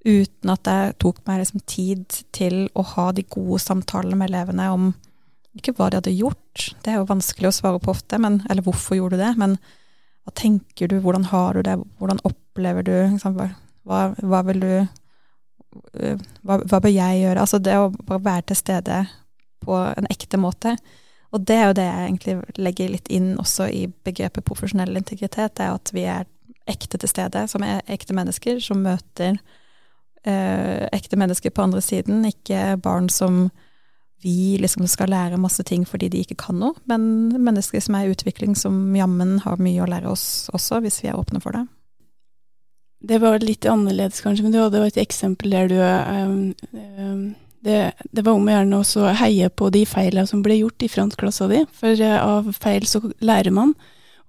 uten 0.05 0.53
at 0.53 0.69
jeg 0.69 0.97
tok 1.05 1.21
meg 1.29 1.43
liksom 1.43 1.65
tid 1.69 2.21
til 2.37 2.67
å 2.77 2.85
ha 2.95 3.11
de 3.17 3.25
gode 3.29 3.61
samtalene 3.63 4.19
med 4.21 4.33
elevene 4.33 4.69
om 4.73 4.91
ikke 5.55 5.77
hva 5.77 5.89
de 5.91 6.01
hadde 6.01 6.17
gjort, 6.17 6.65
det 6.83 6.91
er 6.91 6.99
jo 6.99 7.09
vanskelig 7.09 7.51
å 7.51 7.55
svare 7.55 7.81
på 7.83 7.93
ofte, 7.93 8.19
men, 8.19 8.41
eller 8.51 8.65
hvorfor 8.67 8.99
gjorde 8.99 9.21
du 9.21 9.23
det, 9.23 9.35
men 9.39 9.55
hva 10.25 10.33
tenker 10.35 10.91
du, 10.91 10.97
hvordan 11.05 11.29
har 11.31 11.55
du 11.55 11.63
det, 11.67 11.77
hvordan 12.01 12.23
opplever 12.27 12.87
du? 12.87 12.95
Liksom, 13.13 13.37
hva, 13.37 14.01
hva, 14.19 14.41
vil 14.49 14.65
du 14.65 14.73
eh, 14.81 16.25
hva, 16.43 16.59
hva, 16.59 16.81
bør 16.81 16.91
jeg 16.91 17.21
gjøre? 17.21 17.45
Altså 17.45 17.61
det 17.63 17.77
å 17.79 17.91
bare 17.93 18.25
være 18.25 18.47
til 18.51 18.61
stede 18.63 19.03
på 19.65 19.77
en 19.77 20.09
ekte 20.11 20.41
måte. 20.41 20.75
Og 21.35 21.43
det 21.43 21.57
er 21.59 21.67
jo 21.67 21.77
det 21.77 21.89
jeg 21.89 22.07
egentlig 22.07 22.63
legger 22.63 22.93
litt 22.93 23.11
inn 23.11 23.35
også 23.43 23.67
i 23.73 23.89
begrepet 24.07 24.47
profesjonell 24.47 24.95
integritet, 25.01 25.57
det 25.59 25.67
er 25.67 25.75
at 25.75 25.91
vi 25.95 26.07
er 26.07 26.29
ekte 26.71 27.01
til 27.01 27.11
stede, 27.11 27.45
som 27.51 27.65
er 27.67 27.83
ekte 27.91 28.15
mennesker, 28.17 28.61
som 28.63 28.85
møter 28.85 29.35
eh, 30.25 30.87
ekte 30.95 31.19
mennesker 31.21 31.51
på 31.51 31.67
andre 31.67 31.83
siden, 31.85 32.25
ikke 32.29 32.77
barn 32.83 33.11
som 33.13 33.49
vi 34.25 34.57
liksom 34.57 34.87
skal 34.89 35.11
lære 35.13 35.41
masse 35.41 35.63
ting 35.69 35.83
fordi 35.85 36.09
de 36.09 36.23
ikke 36.25 36.39
kan 36.47 36.57
noe, 36.63 36.79
men 36.89 37.35
mennesker 37.35 37.83
som 37.85 37.99
er 37.99 38.07
i 38.07 38.15
utvikling, 38.15 38.55
som 38.57 38.95
jammen 38.97 39.41
har 39.45 39.61
mye 39.61 39.83
å 39.85 39.89
lære 39.91 40.09
oss 40.09 40.49
også, 40.57 40.81
hvis 40.85 41.03
vi 41.03 41.11
er 41.11 41.19
åpne 41.21 41.43
for 41.45 41.57
det. 41.57 41.67
Det 43.05 43.19
var 43.21 43.43
litt 43.45 43.67
annerledes, 43.69 44.23
kanskje, 44.25 44.47
men 44.47 44.55
du 44.55 44.63
hadde 44.63 44.81
et 44.87 45.03
eksempel 45.03 45.53
der 45.53 45.69
du 45.69 45.77
um, 45.77 46.55
um, 46.73 47.25
det, 47.65 47.81
det, 48.13 48.23
var 48.23 48.37
om 48.37 48.47
å 48.49 48.55
gjøre 48.55 48.81
å 48.85 49.17
heie 49.23 49.49
på 49.49 49.71
de 49.73 49.85
feilene 49.89 50.29
som 50.29 50.43
ble 50.45 50.61
gjort 50.61 50.85
i 50.85 50.91
frontklassa 50.93 51.49
di, 51.51 51.65
for 51.73 52.01
uh, 52.01 52.17
av 52.21 52.51
feil 52.61 52.87
så 52.89 53.01
lærer 53.25 53.55
man. 53.55 53.75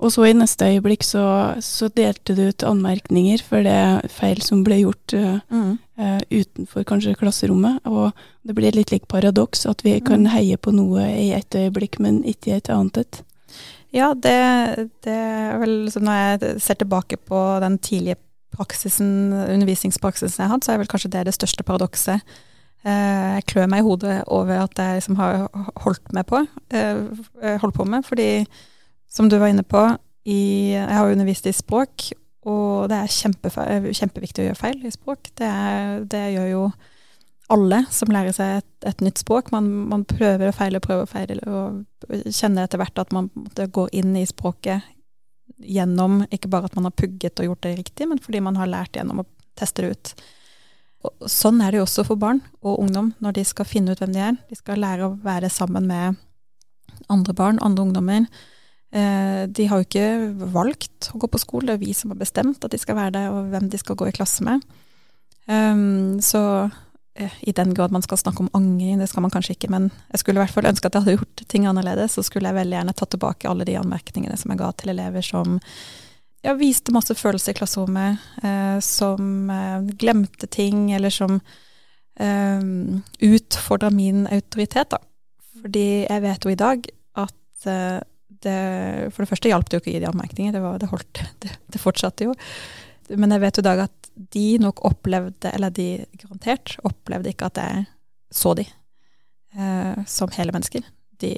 Og 0.04 0.12
så 0.12 0.26
i 0.28 0.34
neste 0.36 0.68
øyeblikk 0.74 1.06
så, 1.08 1.24
så, 1.64 1.88
delte 1.96 2.36
du 2.36 2.42
ut 2.50 2.66
anmerkninger 2.68 3.40
for 3.44 3.64
det 3.64 4.10
feil 4.12 4.42
som 4.44 4.64
ble 4.66 4.82
gjort 4.82 5.16
uh, 5.16 5.38
mm. 5.52 5.70
uh, 6.02 6.20
utenfor 6.32 6.88
kanskje 6.88 7.16
klasserommet. 7.20 7.80
Og 7.88 8.12
det 8.48 8.58
blir 8.58 8.76
litt 8.76 8.92
lik 8.92 9.08
paradoks 9.12 9.64
at 9.72 9.86
vi 9.88 9.98
kan 10.04 10.26
mm. 10.26 10.34
heie 10.36 10.60
på 10.60 10.76
noe 10.76 11.08
i 11.16 11.30
et 11.36 11.56
øyeblikk, 11.56 12.00
men 12.04 12.24
ikke 12.28 12.52
i 12.52 12.58
et 12.60 12.72
annet 12.74 13.04
et. 13.04 13.22
Ja, 13.96 14.12
det, 14.12 14.36
det 15.08 15.16
er 15.16 15.56
vel 15.62 15.78
liksom 15.86 16.04
når 16.08 16.20
jeg 16.20 16.56
ser 16.64 16.80
tilbake 16.82 17.20
på 17.20 17.44
den 17.64 17.80
tidlige 17.80 18.20
praksisen, 18.56 19.32
undervisningspraksisen 19.32 20.44
jeg 20.44 20.52
hadde, 20.52 20.68
så 20.68 20.74
er 20.74 20.84
vel 20.84 20.92
kanskje 20.92 21.12
det 21.16 21.28
det 21.28 21.36
største 21.36 21.64
paradokset. 21.68 22.36
Eh, 22.86 23.30
jeg 23.40 23.46
klør 23.50 23.70
meg 23.72 23.82
i 23.82 23.86
hodet 23.88 24.16
over 24.30 24.60
at 24.62 24.78
jeg 24.78 25.00
liksom 25.00 25.18
har 25.18 25.48
holdt 25.82 26.12
på, 26.30 26.42
eh, 26.70 27.58
holdt 27.62 27.76
på 27.76 27.86
med. 27.90 28.06
Fordi, 28.06 28.46
som 29.10 29.30
du 29.30 29.40
var 29.42 29.50
inne 29.50 29.64
på, 29.64 29.88
i, 30.26 30.74
jeg 30.74 30.98
har 30.98 31.12
undervist 31.12 31.48
i 31.48 31.54
språk, 31.54 32.12
og 32.46 32.90
det 32.90 32.98
er 32.98 33.14
kjempe, 33.14 33.50
kjempeviktig 33.50 34.44
å 34.44 34.48
gjøre 34.50 34.60
feil 34.60 34.86
i 34.86 34.94
språk. 34.94 35.32
Det, 35.34 35.50
er, 35.50 36.04
det, 36.06 36.22
gjør 36.36 36.50
jo 36.52 36.64
alle 37.54 37.84
som 37.94 38.14
lærer 38.14 38.34
seg 38.34 38.60
et, 38.60 38.72
et 38.90 39.02
nytt 39.06 39.22
språk. 39.22 39.52
Man, 39.54 39.70
man, 39.90 40.06
prøver 40.06 40.50
å 40.50 40.56
feile 40.56 40.82
og 40.82 40.86
prøver 40.86 41.08
og 41.08 41.12
feiler, 41.14 41.42
og 41.46 42.30
kjenner 42.30 42.66
etter 42.66 42.82
hvert 42.82 43.02
at 43.02 43.14
man 43.14 43.32
går 43.56 43.94
inn 43.98 44.14
i 44.18 44.28
språket 44.30 44.86
gjennom 45.62 46.24
ikke 46.34 46.50
bare 46.52 46.70
at 46.70 46.76
man 46.78 46.90
har 46.90 46.98
pugget 46.98 47.40
og 47.40 47.50
gjort 47.50 47.66
det 47.66 47.76
riktig, 47.80 48.10
men 48.10 48.22
fordi 48.22 48.42
man 48.46 48.58
har 48.60 48.70
lært 48.70 48.98
gjennom 48.98 49.24
å 49.24 49.30
teste 49.58 49.86
det 49.86 49.94
ut. 49.94 50.14
Og 51.06 51.30
sånn 51.32 51.62
er 51.62 51.72
det 51.72 51.82
jo 51.82 51.86
også 51.86 52.06
for 52.08 52.20
barn 52.20 52.42
og 52.66 52.82
ungdom 52.84 53.14
når 53.24 53.38
de 53.38 53.46
skal 53.48 53.70
finne 53.70 53.94
ut 53.94 54.02
hvem 54.02 54.16
de 54.16 54.24
er. 54.32 54.40
De 54.50 54.58
skal 54.58 54.82
lære 54.82 55.08
å 55.08 55.16
være 55.24 55.52
sammen 55.54 55.88
med 55.90 56.20
andre 57.12 57.36
barn, 57.38 57.62
andre 57.62 57.86
ungdommer. 57.86 58.26
Eh, 58.96 59.44
de 59.52 59.68
har 59.70 59.82
jo 59.82 59.88
ikke 59.88 60.50
valgt 60.56 61.12
å 61.14 61.20
gå 61.22 61.30
på 61.30 61.42
skole, 61.42 61.68
det 61.70 61.78
er 61.78 61.84
vi 61.84 61.94
som 61.98 62.14
har 62.14 62.22
bestemt 62.22 62.64
at 62.64 62.74
de 62.74 62.80
skal 62.82 62.98
være 62.98 63.18
der, 63.18 63.30
og 63.34 63.52
hvem 63.52 63.70
de 63.70 63.82
skal 63.82 64.00
gå 64.00 64.10
i 64.10 64.16
klasse 64.16 64.46
med. 64.48 64.64
Um, 65.46 66.18
så 66.26 66.42
Eh, 67.18 67.32
i 67.40 67.52
den 67.52 67.74
grad 67.74 67.92
man 67.92 68.02
skal 68.02 68.18
snakke 68.18 68.44
om 68.44 68.50
angring, 68.54 69.00
det 69.00 69.08
skal 69.08 69.24
man 69.24 69.32
kanskje 69.32 69.54
ikke, 69.56 69.70
men 69.72 69.88
jeg 70.12 70.20
skulle 70.20 70.42
i 70.42 70.44
hvert 70.44 70.52
fall 70.52 70.68
ønske 70.68 70.90
at 70.90 70.98
jeg 70.98 71.06
hadde 71.06 71.14
gjort 71.16 71.44
ting 71.48 71.68
annerledes, 71.70 72.18
så 72.18 72.24
skulle 72.28 72.52
jeg 72.52 72.58
veldig 72.58 72.76
gjerne 72.76 72.96
tatt 73.00 73.14
tilbake 73.16 73.48
alle 73.48 73.68
de 73.68 73.78
anmerkningene 73.80 74.36
som 74.40 74.52
jeg 74.52 74.60
ga 74.60 74.72
til 74.76 74.92
elever 74.92 75.24
som 75.24 75.54
ja, 76.46 76.54
viste 76.60 76.94
masse 76.96 77.16
følelser 77.18 77.56
i 77.56 77.58
klasserommet, 77.58 78.26
eh, 78.46 78.78
som 78.86 79.50
eh, 79.52 79.92
glemte 80.00 80.50
ting, 80.52 80.92
eller 80.96 81.14
som 81.14 81.40
eh, 82.22 82.66
utfordra 83.30 83.92
min 83.94 84.26
autoritet, 84.30 84.94
da. 84.94 85.02
Fordi 85.62 85.88
jeg 86.06 86.22
vet 86.22 86.46
jo 86.46 86.54
i 86.54 86.60
dag 86.60 86.90
at 87.26 87.70
eh, 87.72 88.02
det 88.46 89.12
For 89.16 89.24
det 89.24 89.30
første 89.32 89.50
hjalp 89.50 89.70
det 89.70 89.78
jo 89.78 89.82
ikke 89.82 89.90
å 89.90 89.94
gi 89.96 90.00
de 90.04 90.10
anmerkninger, 90.12 90.54
det, 90.54 90.74
det 90.84 90.90
holdt, 90.92 91.22
det, 91.42 91.54
det 91.74 91.82
fortsatte 91.82 92.28
jo. 92.28 92.36
Men 93.14 93.34
jeg 93.34 93.42
vet 93.42 93.58
jo 93.58 93.64
i 93.64 93.68
dag 93.70 93.82
at 93.86 94.10
de 94.36 94.46
nok 94.62 94.84
opplevde, 94.86 95.50
eller 95.52 95.74
de 95.74 95.88
garantert 96.20 96.76
opplevde 96.86 97.32
ikke 97.32 97.50
at 97.50 97.62
jeg 97.62 97.86
så 98.34 98.54
de 98.58 98.66
eh, 99.58 100.04
som 100.10 100.34
hele 100.36 100.54
mennesker. 100.54 100.86
De 101.22 101.34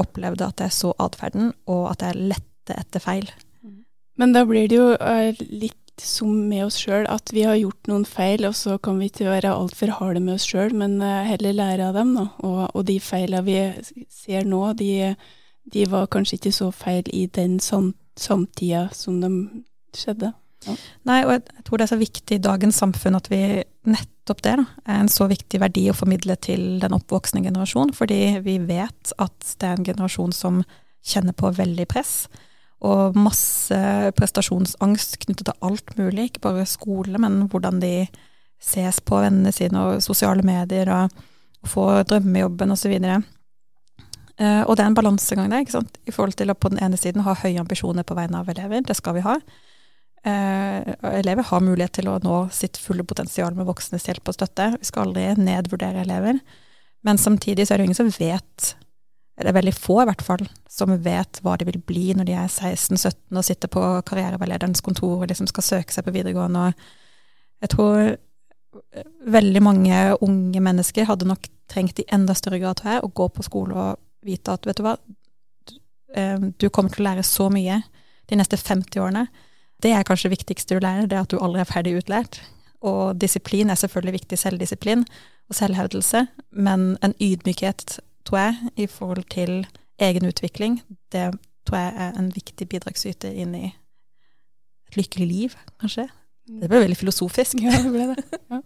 opplevde 0.00 0.48
at 0.48 0.64
jeg 0.64 0.74
så 0.74 0.92
atferden, 1.02 1.52
og 1.70 1.90
at 1.92 2.06
jeg 2.06 2.30
lette 2.32 2.78
etter 2.78 3.02
feil. 3.02 3.30
Men 4.20 4.34
da 4.36 4.44
blir 4.44 4.68
det 4.68 4.76
jo 4.76 4.90
uh, 5.00 5.44
litt 5.48 5.76
som 6.00 6.32
med 6.48 6.64
oss 6.66 6.78
sjøl, 6.80 7.06
at 7.12 7.32
vi 7.32 7.44
har 7.44 7.58
gjort 7.58 7.88
noen 7.90 8.06
feil, 8.08 8.46
og 8.48 8.56
så 8.56 8.76
kan 8.82 9.00
vi 9.00 9.10
ikke 9.10 9.28
være 9.28 9.52
altfor 9.52 9.92
harde 9.98 10.22
med 10.24 10.38
oss 10.38 10.48
sjøl, 10.48 10.74
men 10.76 10.98
uh, 11.04 11.22
heller 11.28 11.56
lære 11.56 11.88
av 11.88 11.96
dem. 11.96 12.12
Da. 12.16 12.26
Og, 12.44 12.60
og 12.74 12.84
de 12.88 12.98
feilene 13.04 13.44
vi 13.46 13.58
ser 14.12 14.48
nå, 14.48 14.62
de, 14.80 15.14
de, 15.72 15.86
var 15.90 16.10
kanskje 16.12 16.40
ikke 16.40 16.54
så 16.56 16.70
feil 16.74 17.08
i 17.16 17.26
den 17.32 17.58
samtida 17.60 18.88
som 18.96 19.20
de 19.24 19.32
skjedde. 19.96 20.34
Ja. 20.66 20.76
Nei, 21.08 21.22
og 21.24 21.32
jeg 21.38 21.64
tror 21.64 21.80
det 21.80 21.86
er 21.86 21.92
så 21.94 22.00
viktig 22.00 22.36
i 22.36 22.44
dagens 22.44 22.80
samfunn 22.82 23.16
at 23.16 23.30
vi 23.32 23.40
nettopp 23.88 24.42
det 24.44 24.58
da, 24.60 24.66
er 24.84 25.00
en 25.00 25.08
så 25.08 25.24
viktig 25.30 25.60
verdi 25.62 25.86
å 25.88 25.96
formidle 25.96 26.36
til 26.44 26.76
den 26.82 26.92
oppvoksende 26.96 27.46
generasjon, 27.48 27.94
fordi 27.96 28.20
vi 28.44 28.58
vet 28.68 29.14
at 29.16 29.54
det 29.56 29.68
er 29.68 29.78
en 29.78 29.88
generasjon 29.88 30.36
som 30.36 30.60
kjenner 31.00 31.32
på 31.32 31.48
veldig 31.56 31.88
press. 31.88 32.26
Og 32.80 33.16
masse 33.18 33.76
prestasjonsangst 34.16 35.18
knyttet 35.24 35.50
til 35.50 35.66
alt 35.66 35.92
mulig, 35.98 36.30
ikke 36.30 36.44
bare 36.46 36.68
skole, 36.68 37.20
men 37.20 37.42
hvordan 37.52 37.80
de 37.82 38.08
ses 38.60 39.00
på 39.04 39.20
vennene 39.20 39.52
sine 39.52 39.82
og 39.84 40.04
sosiale 40.04 40.44
medier, 40.46 40.88
og, 40.92 41.26
og 41.60 41.72
få 41.72 41.86
drømmejobben 42.08 42.72
osv. 42.72 42.94
Uh, 42.96 43.18
eh, 44.40 44.62
og 44.64 44.76
det 44.76 44.84
er 44.84 44.88
en 44.88 44.96
balansegang 44.96 45.52
der, 45.52 45.64
ikke 45.64 45.78
sant? 45.78 46.00
i 46.08 46.14
forhold 46.14 46.36
til 46.40 46.52
å 46.52 46.56
på 46.56 46.72
den 46.72 46.80
ene 46.84 47.00
siden 47.00 47.24
ha 47.26 47.36
høye 47.36 47.60
ambisjoner 47.60 48.06
på 48.06 48.16
vegne 48.16 48.40
av 48.40 48.48
elever, 48.52 48.84
det 48.84 48.96
skal 48.96 49.16
vi 49.18 49.26
ha. 49.28 49.36
Uh, 50.20 50.80
elever 51.16 51.46
har 51.48 51.64
mulighet 51.64 51.96
til 52.00 52.10
å 52.12 52.18
nå 52.20 52.42
sitt 52.52 52.76
fulle 52.80 53.04
potensial 53.08 53.56
med 53.56 53.68
voksnes 53.68 54.04
hjelp 54.08 54.28
og 54.28 54.36
støtte. 54.36 54.74
Vi 54.80 54.88
skal 54.88 55.08
aldri 55.08 55.30
nedvurdere 55.40 56.04
elever. 56.04 56.40
Men 57.04 57.20
samtidig 57.20 57.66
så 57.66 57.74
er 57.74 57.80
det 57.80 57.88
ingen 57.88 57.96
som 57.96 58.12
vet, 58.12 58.74
eller 59.40 59.56
veldig 59.56 59.74
få 59.74 60.00
i 60.02 60.08
hvert 60.10 60.24
fall, 60.24 60.44
som 60.70 60.92
vet 61.04 61.40
hva 61.44 61.56
de 61.58 61.66
vil 61.68 61.80
bli 61.82 62.10
når 62.16 62.28
de 62.28 62.36
er 62.36 62.48
16-17 62.50 63.40
og 63.40 63.46
sitter 63.46 63.72
på 63.72 63.84
karriereveilederens 64.08 64.84
kontor 64.84 65.22
og 65.22 65.30
liksom 65.30 65.48
skal 65.50 65.66
søke 65.66 65.96
seg 65.96 66.06
på 66.06 66.14
videregående. 66.14 66.68
Og 66.68 67.64
jeg 67.64 67.72
tror 67.74 68.00
eh, 68.12 69.08
veldig 69.38 69.64
mange 69.64 70.02
unge 70.20 70.64
mennesker 70.64 71.08
hadde 71.08 71.28
nok 71.28 71.48
trengt 71.70 72.02
i 72.02 72.08
enda 72.12 72.36
større 72.36 72.60
grad 72.62 72.84
her, 72.84 73.00
å 73.02 73.12
gå 73.12 73.30
på 73.32 73.46
skole 73.46 73.76
og 73.76 74.00
vite 74.26 74.52
at 74.52 74.66
vet 74.68 74.80
du 74.80 74.84
hva, 74.84 74.98
eh, 76.14 76.50
du 76.60 76.68
kommer 76.68 76.92
til 76.92 77.06
å 77.06 77.10
lære 77.10 77.26
så 77.26 77.48
mye 77.52 77.82
de 78.30 78.38
neste 78.38 78.60
50 78.60 79.00
årene 79.02 79.28
det 79.82 79.92
er 79.94 80.04
kanskje 80.04 80.28
det 80.28 80.36
viktigste 80.38 80.76
du 80.76 80.84
lærer, 80.84 81.08
det 81.08 81.16
er 81.16 81.24
at 81.24 81.32
du 81.32 81.40
aldri 81.40 81.62
er 81.62 81.68
ferdig 81.68 81.96
utlært. 82.00 82.40
Og 82.84 83.16
disiplin 83.20 83.70
er 83.70 83.78
selvfølgelig 83.80 84.20
viktig, 84.20 84.38
selvdisiplin 84.38 85.04
og 85.50 85.56
selvhevdelse, 85.56 86.26
men 86.52 86.94
en 87.04 87.14
ydmykhet, 87.20 87.98
tror 88.30 88.38
jeg, 88.38 88.70
i 88.84 88.86
forhold 88.86 89.26
til 89.34 89.64
egen 90.00 90.26
utvikling, 90.28 90.80
det 91.12 91.32
tror 91.66 91.82
jeg 91.82 91.92
er 92.06 92.18
en 92.18 92.30
viktig 92.34 92.68
bidragsyter 92.70 93.34
inn 93.34 93.56
i 93.58 93.66
et 93.70 94.96
lykkelig 94.98 95.26
liv, 95.26 95.58
kanskje. 95.82 96.06
Det 96.46 96.70
ble 96.70 96.84
veldig 96.86 96.98
filosofisk. 96.98 97.60
Ja, 97.62 97.74
det 97.82 97.92
ble 97.92 98.08
det. 98.14 98.40
Ja. 98.50 98.62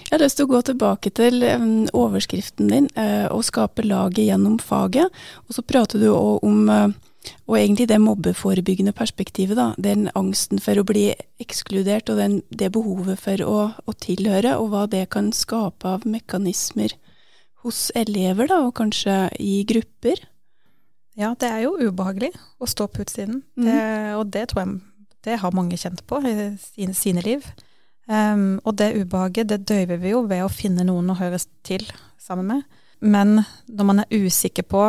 Jeg 0.00 0.14
har 0.14 0.22
lyst 0.22 0.38
til 0.38 0.46
å 0.46 0.50
gå 0.52 0.60
tilbake 0.64 1.10
til 1.12 1.42
um, 1.44 1.86
overskriften 1.96 2.70
din, 2.70 2.86
å 2.96 3.40
skape 3.44 3.82
laget 3.84 4.30
gjennom 4.30 4.56
faget. 4.62 5.10
Og 5.46 5.56
så 5.56 5.64
prater 5.66 6.00
du 6.00 6.06
òg 6.12 6.46
om 6.46 6.70
uh, 6.70 6.86
og 7.46 7.58
egentlig 7.58 7.88
det 7.90 7.98
mobbeforebyggende 8.00 8.94
perspektivet, 8.96 9.58
da. 9.58 9.72
Den 9.76 10.08
angsten 10.16 10.60
for 10.62 10.78
å 10.80 10.86
bli 10.86 11.10
ekskludert, 11.42 12.08
og 12.08 12.20
den, 12.22 12.38
det 12.48 12.70
behovet 12.72 13.20
for 13.20 13.44
å, 13.44 13.56
å, 13.84 13.96
tilhøre, 14.00 14.56
og 14.56 14.70
hva 14.72 14.86
det 14.90 15.08
kan 15.12 15.28
skape 15.36 15.98
av 15.98 16.06
mekanismer 16.08 16.94
hos 17.64 17.88
elever, 17.98 18.48
da, 18.50 18.60
og 18.66 18.74
kanskje 18.78 19.16
i 19.40 19.60
grupper. 19.68 20.22
Ja, 21.18 21.34
det 21.38 21.50
er 21.50 21.64
jo 21.66 21.74
ubehagelig 21.76 22.30
å 22.62 22.68
stå 22.70 22.86
på 22.88 23.04
utsiden, 23.04 23.42
mm. 23.58 23.66
det, 23.66 23.82
og 24.16 24.30
det 24.32 24.46
tror 24.50 24.64
jeg 24.64 24.78
det 25.26 25.40
har 25.42 25.52
mange 25.56 25.76
kjent 25.76 26.00
på 26.08 26.20
i 26.24 26.34
sine, 26.62 26.94
sine 26.96 27.24
liv. 27.24 27.44
Um, 28.10 28.58
og 28.64 28.78
det 28.80 28.94
ubehaget, 28.96 29.50
det 29.50 29.66
døyver 29.68 30.00
vi 30.00 30.14
jo 30.14 30.24
ved 30.26 30.42
å 30.42 30.52
finne 30.52 30.86
noen 30.88 31.12
å 31.12 31.18
høres 31.18 31.44
til 31.66 31.84
sammen 32.18 32.48
med. 32.48 32.78
Men 33.00 33.42
når 33.68 33.86
man 33.86 34.02
er 34.02 34.24
usikker 34.24 34.66
på 34.68 34.84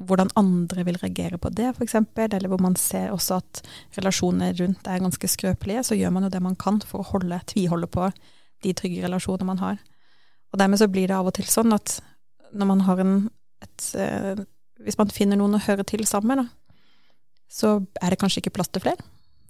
hvordan 0.00 0.30
andre 0.38 0.84
vil 0.86 0.98
reagere 1.00 1.38
på 1.40 1.50
det, 1.52 1.72
f.eks., 1.74 1.96
eller 2.16 2.48
hvor 2.48 2.60
man 2.62 2.76
ser 2.80 3.10
også 3.12 3.40
at 3.40 3.62
relasjoner 3.98 4.54
rundt 4.60 4.86
er 4.88 5.02
ganske 5.02 5.28
skrøpelige, 5.28 5.84
så 5.84 5.98
gjør 5.98 6.14
man 6.16 6.24
jo 6.26 6.32
det 6.32 6.42
man 6.44 6.56
kan 6.56 6.80
for 6.80 7.02
å 7.02 7.10
holde, 7.12 7.40
tviholde 7.50 7.88
på 7.90 8.08
de 8.64 8.72
trygge 8.76 9.04
relasjonene 9.04 9.48
man 9.48 9.60
har. 9.60 9.82
Og 10.50 10.58
dermed 10.58 10.80
så 10.80 10.88
blir 10.90 11.10
det 11.10 11.16
av 11.16 11.28
og 11.30 11.36
til 11.36 11.46
sånn 11.50 11.74
at 11.76 12.00
når 12.50 12.66
man 12.72 12.82
har 12.88 13.02
en 13.02 13.14
et, 13.60 13.94
eh, 13.94 14.44
Hvis 14.80 14.96
man 14.96 15.10
finner 15.12 15.36
noen 15.36 15.58
å 15.58 15.60
høre 15.60 15.84
til 15.84 16.06
sammen 16.08 16.40
da, 16.40 16.46
så 17.52 17.84
er 18.00 18.10
det 18.10 18.18
kanskje 18.18 18.40
ikke 18.40 18.54
plass 18.56 18.70
til 18.72 18.80
flere. 18.80 19.02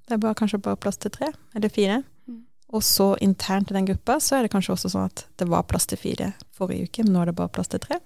Det 0.09 0.17
er 0.17 0.19
bare, 0.19 0.35
kanskje 0.35 0.59
bare 0.59 0.81
plass 0.81 0.97
til 0.99 1.13
tre 1.15 1.29
eller 1.55 1.71
fire. 1.71 2.03
Mm. 2.27 2.41
Og 2.75 2.83
så 2.83 3.13
internt 3.23 3.71
i 3.71 3.77
den 3.77 3.87
gruppa 3.87 4.19
så 4.19 4.37
er 4.37 4.43
det 4.43 4.51
kanskje 4.51 4.75
også 4.75 4.91
sånn 4.91 5.07
at 5.07 5.23
det 5.39 5.47
var 5.47 5.69
plass 5.71 5.87
til 5.87 6.01
fire 6.03 6.33
forrige 6.51 6.89
uke, 6.89 7.05
men 7.05 7.15
nå 7.15 7.23
er 7.23 7.31
det 7.31 7.37
bare 7.39 7.53
plass 7.55 7.71
til 7.71 7.79
tre. 7.79 8.01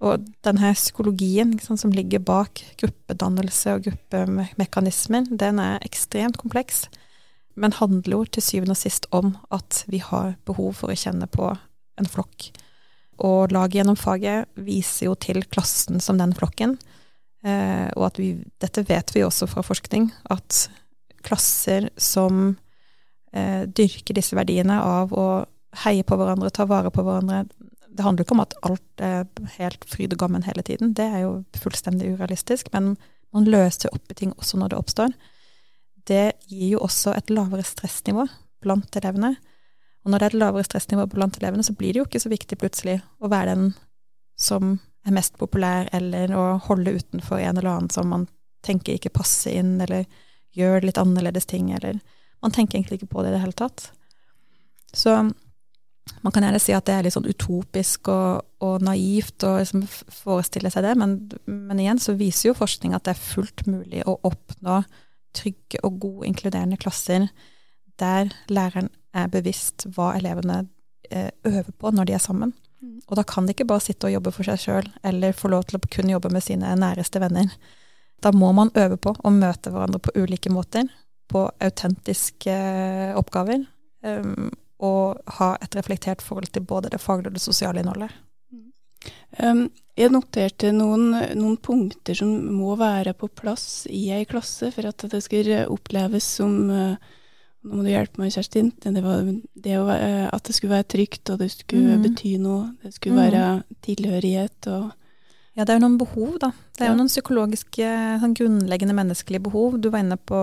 Og 0.00 0.24
denne 0.46 0.72
psykologien 0.72 1.52
sant, 1.60 1.82
som 1.82 1.92
ligger 1.92 2.22
bak 2.24 2.62
gruppedannelse 2.80 3.76
og 3.76 3.84
gruppemekanismer, 3.90 5.28
den 5.28 5.60
er 5.60 5.84
ekstremt 5.84 6.38
kompleks, 6.40 6.86
men 7.58 7.76
handler 7.76 8.20
jo 8.22 8.24
til 8.24 8.46
syvende 8.46 8.76
og 8.76 8.80
sist 8.80 9.08
om 9.12 9.34
at 9.52 9.82
vi 9.90 10.00
har 10.00 10.36
behov 10.46 10.78
for 10.80 10.94
å 10.94 10.96
kjenne 10.96 11.28
på 11.28 11.50
en 11.98 12.08
flokk. 12.08 12.50
Og 13.24 13.52
laget 13.54 13.80
gjennom 13.80 13.98
faget 13.98 14.46
viser 14.62 15.08
jo 15.08 15.16
til 15.18 15.42
klassen 15.50 15.98
som 16.02 16.20
den 16.20 16.34
flokken, 16.38 16.76
eh, 17.44 17.88
og 17.96 18.10
at 18.12 18.20
vi, 18.20 18.32
dette 18.62 18.86
vet 18.86 19.14
vi 19.14 19.24
også 19.26 19.48
fra 19.50 19.64
forskning, 19.66 20.10
at 20.30 20.68
klasser 21.26 21.90
som 21.98 22.54
eh, 23.34 23.66
dyrker 23.66 24.14
disse 24.16 24.38
verdiene 24.38 24.78
av 24.78 25.12
å 25.12 25.28
heie 25.84 26.06
på 26.06 26.16
hverandre, 26.18 26.52
ta 26.54 26.68
vare 26.68 26.92
på 26.94 27.02
hverandre, 27.04 27.44
det 27.98 28.04
handler 28.06 28.24
ikke 28.24 28.36
om 28.36 28.44
at 28.44 28.54
alt 28.68 29.02
er 29.02 29.26
helt 29.56 29.82
fryd 29.90 30.14
og 30.14 30.22
gammen 30.22 30.46
hele 30.46 30.62
tiden, 30.62 30.94
det 30.94 31.08
er 31.10 31.24
jo 31.24 31.32
fullstendig 31.58 32.14
urealistisk, 32.14 32.70
men 32.72 32.94
man 33.34 33.48
løser 33.50 33.92
opp 33.92 34.12
i 34.12 34.16
ting 34.16 34.30
også 34.38 34.60
når 34.60 34.72
det 34.72 34.78
oppstår. 34.78 35.14
Det 36.08 36.24
gir 36.48 36.76
jo 36.76 36.84
også 36.86 37.12
et 37.18 37.32
lavere 37.34 37.66
stressnivå 37.66 38.24
blant 38.64 38.96
elevene. 38.96 39.34
Og 40.04 40.12
når 40.12 40.20
det 40.20 40.26
er 40.26 40.34
et 40.34 40.42
lavere 40.42 40.66
stressnivå 40.66 41.06
blant 41.10 41.38
elevene, 41.40 41.64
så 41.66 41.74
blir 41.76 41.94
det 41.94 42.02
jo 42.02 42.06
ikke 42.08 42.22
så 42.22 42.32
viktig 42.32 42.58
plutselig 42.60 42.98
å 43.20 43.30
være 43.32 43.54
den 43.54 43.72
som 44.38 44.76
er 45.06 45.14
mest 45.16 45.38
populær, 45.40 45.88
eller 45.92 46.32
å 46.36 46.44
holde 46.68 46.94
utenfor 46.98 47.40
en 47.40 47.56
eller 47.56 47.70
annen 47.72 47.92
som 47.92 48.10
man 48.12 48.28
tenker 48.66 48.98
ikke 48.98 49.14
passer 49.14 49.58
inn, 49.58 49.76
eller 49.80 50.06
gjør 50.56 50.86
litt 50.86 51.00
annerledes 51.00 51.48
ting, 51.48 51.72
eller 51.74 52.00
Man 52.38 52.52
tenker 52.54 52.78
egentlig 52.78 53.00
ikke 53.00 53.10
på 53.10 53.22
det 53.24 53.32
i 53.32 53.34
det 53.34 53.40
hele 53.42 53.56
tatt. 53.58 53.88
Så 54.94 55.10
man 56.22 56.32
kan 56.32 56.44
gjerne 56.46 56.60
si 56.62 56.70
at 56.70 56.86
det 56.86 56.94
er 56.94 57.02
litt 57.02 57.16
sånn 57.16 57.26
utopisk 57.26 58.10
og, 58.12 58.44
og 58.62 58.84
naivt 58.86 59.42
å 59.42 59.56
liksom 59.58 59.82
forestille 59.90 60.70
seg 60.70 60.86
det, 60.86 60.94
men, 61.00 61.16
men, 61.50 61.80
igjen 61.82 61.98
så 61.98 62.14
viser 62.18 62.52
jo 62.52 62.58
forskning 62.60 62.94
at 62.94 63.08
det 63.08 63.16
er 63.16 63.24
fullt 63.24 63.66
mulig 63.66 64.04
å 64.06 64.14
oppnå 64.28 64.80
trygge 65.34 65.82
og 65.82 65.98
gode 66.02 66.30
inkluderende 66.30 66.78
klasser 66.80 67.28
der 68.00 68.32
læreren 68.52 68.90
er 69.16 69.30
bevisst 69.32 69.86
hva 69.94 70.12
elevene 70.18 70.62
eh, 71.10 71.30
øver 71.46 71.72
på 71.78 71.92
når 71.94 72.08
de 72.08 72.16
er 72.16 72.22
sammen. 72.22 72.54
Mm. 72.80 73.00
Og 73.08 73.16
da 73.18 73.24
kan 73.26 73.46
de 73.46 73.54
ikke 73.54 73.66
bare 73.68 73.84
sitte 73.84 74.08
og 74.08 74.14
jobbe 74.14 74.32
for 74.34 74.46
seg 74.46 74.62
sjøl, 74.62 74.88
eller 75.06 75.36
få 75.36 75.50
lov 75.52 75.66
til 75.68 75.78
å 75.78 75.90
kun 75.90 76.12
jobbe 76.12 76.30
med 76.32 76.44
sine 76.44 76.74
næreste 76.78 77.20
venner. 77.22 77.50
Da 78.22 78.32
må 78.34 78.52
man 78.54 78.72
øve 78.78 78.98
på 79.00 79.14
å 79.14 79.34
møte 79.34 79.72
hverandre 79.74 80.00
på 80.02 80.14
ulike 80.18 80.50
måter, 80.52 80.88
på 81.28 81.44
autentiske 81.62 82.54
eh, 82.54 83.18
oppgaver. 83.18 83.66
Um, 84.06 84.50
og 84.78 85.18
ha 85.40 85.56
et 85.58 85.74
reflektert 85.74 86.22
forhold 86.22 86.52
til 86.54 86.62
både 86.62 86.92
det 86.92 87.00
faglige 87.02 87.32
og 87.32 87.38
det 87.38 87.42
sosiale 87.42 87.82
innholdet. 87.82 88.12
Um, 89.42 89.66
jeg 89.98 90.12
noterte 90.14 90.70
noen, 90.74 91.10
noen, 91.34 91.56
punkter 91.62 92.14
som 92.18 92.30
må 92.54 92.76
være 92.78 93.12
på 93.18 93.28
plass 93.40 93.86
i 93.90 94.08
ei 94.14 94.24
klasse 94.30 94.70
for 94.74 94.86
at 94.86 95.02
det 95.10 95.20
skal 95.24 95.50
oppleves 95.66 96.26
som 96.38 96.54
uh, 96.70 97.16
Nå 97.68 97.78
må 97.78 97.84
du 97.84 97.90
hjelpe 97.92 98.22
meg, 98.22 98.32
Kjerstin. 98.32 98.70
Det 98.80 99.02
var 99.04 99.26
det 99.28 99.76
uh, 99.76 100.28
at 100.32 100.48
det 100.48 100.56
skulle 100.56 100.78
være 100.78 100.88
trygt, 100.94 101.24
og 101.34 101.42
det 101.42 101.50
skulle 101.52 101.98
mm. 101.98 102.06
bety 102.06 102.36
noe. 102.40 102.70
Det 102.82 102.94
skulle 102.96 103.18
mm. 103.18 103.24
være 103.26 103.82
tilhørighet 103.84 104.70
og 104.72 104.88
ja, 105.58 105.64
det 105.66 105.72
er 105.72 105.80
jo 105.80 105.82
noen 105.88 105.98
behov, 105.98 106.36
da. 106.38 106.52
Det 106.78 106.84
er 106.84 106.92
jo 106.92 106.98
noen 107.00 107.10
psykologiske, 107.10 107.86
sånn 108.22 108.34
grunnleggende 108.38 108.94
menneskelige 108.94 109.42
behov. 109.42 109.80
Du 109.82 109.88
var 109.90 110.04
inne 110.04 110.14
på 110.14 110.38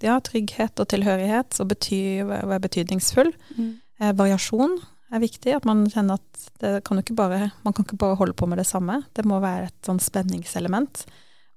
ja, 0.00 0.14
trygghet 0.24 0.80
og 0.80 0.88
tilhørighet, 0.88 1.58
og 1.60 1.68
å 1.68 2.28
være 2.30 2.62
betydningsfull. 2.64 3.28
Mm. 3.58 3.68
Eh, 4.00 4.14
variasjon 4.16 4.78
er 5.12 5.20
viktig. 5.20 5.52
At 5.58 5.68
man 5.68 5.84
kjenner 5.92 6.16
at 6.16 6.48
det 6.64 6.72
kan 6.88 7.02
ikke 7.02 7.16
bare, 7.18 7.50
man 7.66 7.76
kan 7.76 7.84
ikke 7.84 8.00
bare 8.00 8.16
holde 8.22 8.38
på 8.40 8.48
med 8.48 8.62
det 8.62 8.64
samme. 8.70 9.02
Det 9.12 9.26
må 9.28 9.42
være 9.44 9.68
et 9.68 9.76
sånn 9.84 10.00
spenningselement. 10.00 11.04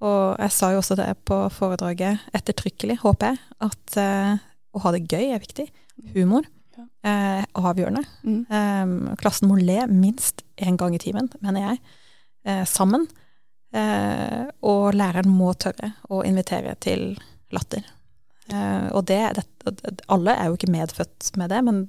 Og 0.04 0.36
jeg 0.44 0.54
sa 0.58 0.74
jo 0.74 0.84
også 0.84 1.00
det 1.00 1.08
på 1.26 1.40
foredraget 1.56 2.28
ettertrykkelig, 2.36 3.00
håper 3.06 3.32
jeg, 3.32 3.40
at 3.70 3.98
eh, 4.04 4.44
å 4.76 4.84
ha 4.84 4.94
det 4.96 5.06
gøy 5.08 5.34
er 5.34 5.44
viktig. 5.44 5.68
Humor 6.16 6.48
er 7.06 7.44
eh, 7.44 7.46
avgjørende. 7.58 8.04
Mm. 8.24 8.42
Eh, 8.46 9.16
klassen 9.22 9.50
må 9.50 9.58
le 9.60 9.86
minst 9.92 10.44
én 10.62 10.78
gang 10.80 10.96
i 10.96 11.02
timen, 11.02 11.30
mener 11.42 11.72
jeg 11.72 11.80
eh, 12.46 12.66
sammen. 12.70 13.08
Eh, 13.76 14.44
og 14.64 14.96
læreren 14.96 15.32
må 15.34 15.52
tørre 15.60 15.94
å 16.14 16.24
invitere 16.28 16.76
til 16.84 17.10
latter. 17.54 17.86
Eh, 18.54 18.88
og 18.96 19.08
det, 19.10 19.22
det, 19.36 19.96
alle 20.14 20.36
er 20.36 20.50
jo 20.50 20.60
ikke 20.60 20.72
medfødt 20.72 21.34
med 21.40 21.52
det, 21.52 21.64
men 21.68 21.88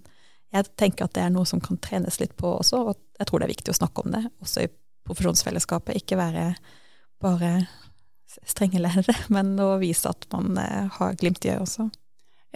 jeg 0.54 0.70
tenker 0.80 1.06
at 1.06 1.14
det 1.16 1.26
er 1.26 1.32
noe 1.34 1.46
som 1.48 1.60
kan 1.62 1.78
trenes 1.84 2.18
litt 2.22 2.34
på 2.40 2.56
også, 2.58 2.80
og 2.90 3.20
jeg 3.20 3.28
tror 3.28 3.40
det 3.40 3.48
er 3.48 3.54
viktig 3.54 3.74
å 3.74 3.78
snakke 3.82 4.04
om 4.04 4.14
det, 4.14 4.24
også 4.42 4.64
i 4.64 4.72
profesjonsfellesskapet. 5.08 6.00
Ikke 6.00 6.18
være 6.20 6.50
bare 7.22 7.52
strenge 8.48 8.80
lærere, 8.82 9.14
men 9.34 9.54
å 9.62 9.76
vise 9.82 10.10
at 10.10 10.28
man 10.34 10.58
eh, 10.62 10.98
har 10.98 11.18
glimt 11.20 11.44
i 11.44 11.52
øyet 11.54 11.64
også. 11.66 11.88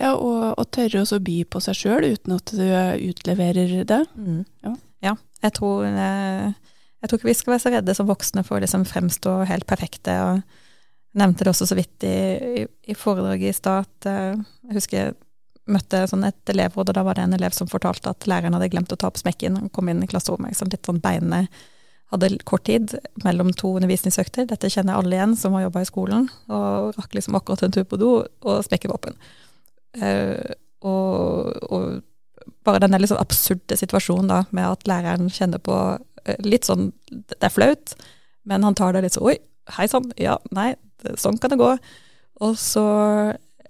Ja, 0.01 0.15
og, 0.15 0.55
og 0.57 0.71
tørre 0.73 1.05
å 1.05 1.21
by 1.21 1.43
på 1.53 1.61
seg 1.61 1.77
sjøl 1.77 2.07
uten 2.15 2.37
at 2.39 2.53
du 2.57 2.65
utleverer 3.11 3.83
det. 3.89 4.03
Mm. 4.17 4.43
Ja. 4.65 4.73
ja. 5.05 5.15
jeg 5.45 5.57
tror 5.59 5.85
eh, 5.91 6.53
jeg 7.03 7.11
tror 7.11 7.19
ikke 7.19 7.29
vi 7.29 7.37
skal 7.37 7.53
være 7.57 7.65
så 7.65 7.73
redde 7.75 7.95
som 7.99 8.09
voksne 8.09 8.45
for 8.47 8.57
å 8.57 8.63
liksom 8.63 8.87
fremstå 8.89 9.43
helt 9.51 9.67
perfekte. 9.69 10.15
og 10.23 10.61
nevnte 11.19 11.45
det 11.45 11.53
også 11.53 11.69
så 11.69 11.77
vidt 11.77 12.07
i, 12.09 12.17
i, 12.63 12.65
i 12.89 12.97
foredraget 12.97 13.51
i 13.51 13.59
stad. 13.59 13.91
Eh, 14.09 14.39
jeg 14.71 14.79
husker 14.79 14.99
jeg 14.99 15.15
møtte 15.73 16.07
sånn 16.11 16.25
et 16.27 16.55
elevråd, 16.55 16.91
og 16.91 16.97
da 16.97 17.05
var 17.07 17.19
det 17.19 17.27
en 17.27 17.37
elev 17.37 17.55
som 17.55 17.71
fortalte 17.71 18.11
at 18.11 18.27
læreren 18.31 18.57
hadde 18.57 18.71
glemt 18.73 18.93
å 18.95 18.99
ta 18.99 19.11
opp 19.11 19.21
smekken. 19.21 19.61
Han 19.61 19.71
kom 19.75 19.91
inn 19.93 20.03
i 20.03 20.09
klasserommet 20.11 20.57
sånn 20.59 20.73
litt 20.73 20.89
sånn 20.89 21.03
beinene 21.03 21.45
hadde 22.13 22.29
kort 22.45 22.67
tid 22.69 22.93
mellom 23.25 23.55
to 23.57 23.71
undervisningsøkter. 23.79 24.45
Dette 24.51 24.69
kjenner 24.73 24.99
alle 24.99 25.17
igjen 25.17 25.37
som 25.39 25.55
har 25.57 25.67
jobba 25.67 25.85
i 25.85 25.89
skolen, 25.89 26.27
og 26.53 26.99
rakk 26.99 27.17
liksom 27.17 27.39
akkurat 27.39 27.65
en 27.65 27.73
tur 27.73 27.87
på 27.89 27.99
do, 28.01 28.11
og 28.45 28.67
smekken 28.67 28.93
var 28.93 29.01
åpen. 29.01 29.17
Uh, 29.99 30.55
og, 30.83 31.53
og, 31.69 32.01
bare 32.67 32.81
denne 32.83 32.99
litt 32.99 33.11
sånn 33.11 33.21
absurde 33.23 33.77
situasjonen 33.79 34.31
da, 34.31 34.39
med 34.55 34.67
at 34.67 34.87
læreren 34.89 35.29
kjenner 35.31 35.61
på 35.63 35.77
Eh, 36.25 36.39
litt 36.47 36.69
sånn 36.69 36.91
Det 37.11 37.41
er 37.41 37.53
flaut, 37.53 37.95
men 38.49 38.67
han 38.67 38.77
tar 38.79 38.95
det 38.95 39.05
litt 39.05 39.17
sånn 39.17 39.29
Oi, 39.33 39.37
hei 39.77 39.89
sann, 39.91 40.11
ja, 40.21 40.37
nei, 40.55 40.73
sånn 41.19 41.39
kan 41.43 41.53
det 41.53 41.61
gå. 41.61 41.71
Og 42.43 42.59
så 42.59 42.85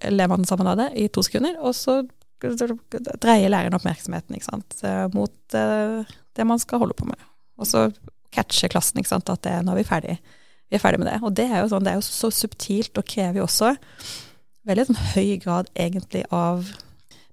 ler 0.09 0.31
man 0.31 0.47
sammen 0.49 0.71
av 0.71 0.79
det 0.81 0.89
i 0.99 1.09
to 1.13 1.25
sekunder, 1.25 1.59
og 1.61 1.77
så 1.77 2.01
dreier 2.43 3.53
læreren 3.53 3.77
oppmerksomheten 3.77 4.35
ikke 4.35 4.49
sant, 4.49 4.79
eh, 4.89 5.05
mot 5.15 5.57
eh, 5.57 6.15
det 6.35 6.47
man 6.49 6.61
skal 6.63 6.83
holde 6.83 6.97
på 6.99 7.07
med. 7.07 7.21
Og 7.61 7.69
så 7.69 7.87
catcher 8.35 8.73
klassen 8.73 8.99
ikke 8.99 9.13
sant, 9.13 9.31
at 9.31 9.45
det, 9.45 9.59
nå 9.63 9.75
er 9.75 9.83
vi 9.83 9.87
ferdig. 9.87 10.17
Vi 10.73 10.79
er 10.79 10.83
ferdig 10.83 11.03
med 11.03 11.11
det. 11.13 11.19
Og 11.23 11.37
det 11.37 11.47
er 11.47 11.61
jo, 11.61 11.69
sånn, 11.71 11.85
det 11.85 11.93
er 11.93 12.01
jo 12.01 12.07
så 12.09 12.33
subtilt 12.35 12.99
og 12.99 13.07
krever 13.07 13.43
jo 13.43 13.47
også 13.47 13.75
veldig 14.69 14.89
sånn 14.89 15.03
høy 15.15 15.37
grad 15.43 15.71
egentlig 15.75 16.25
av 16.31 16.71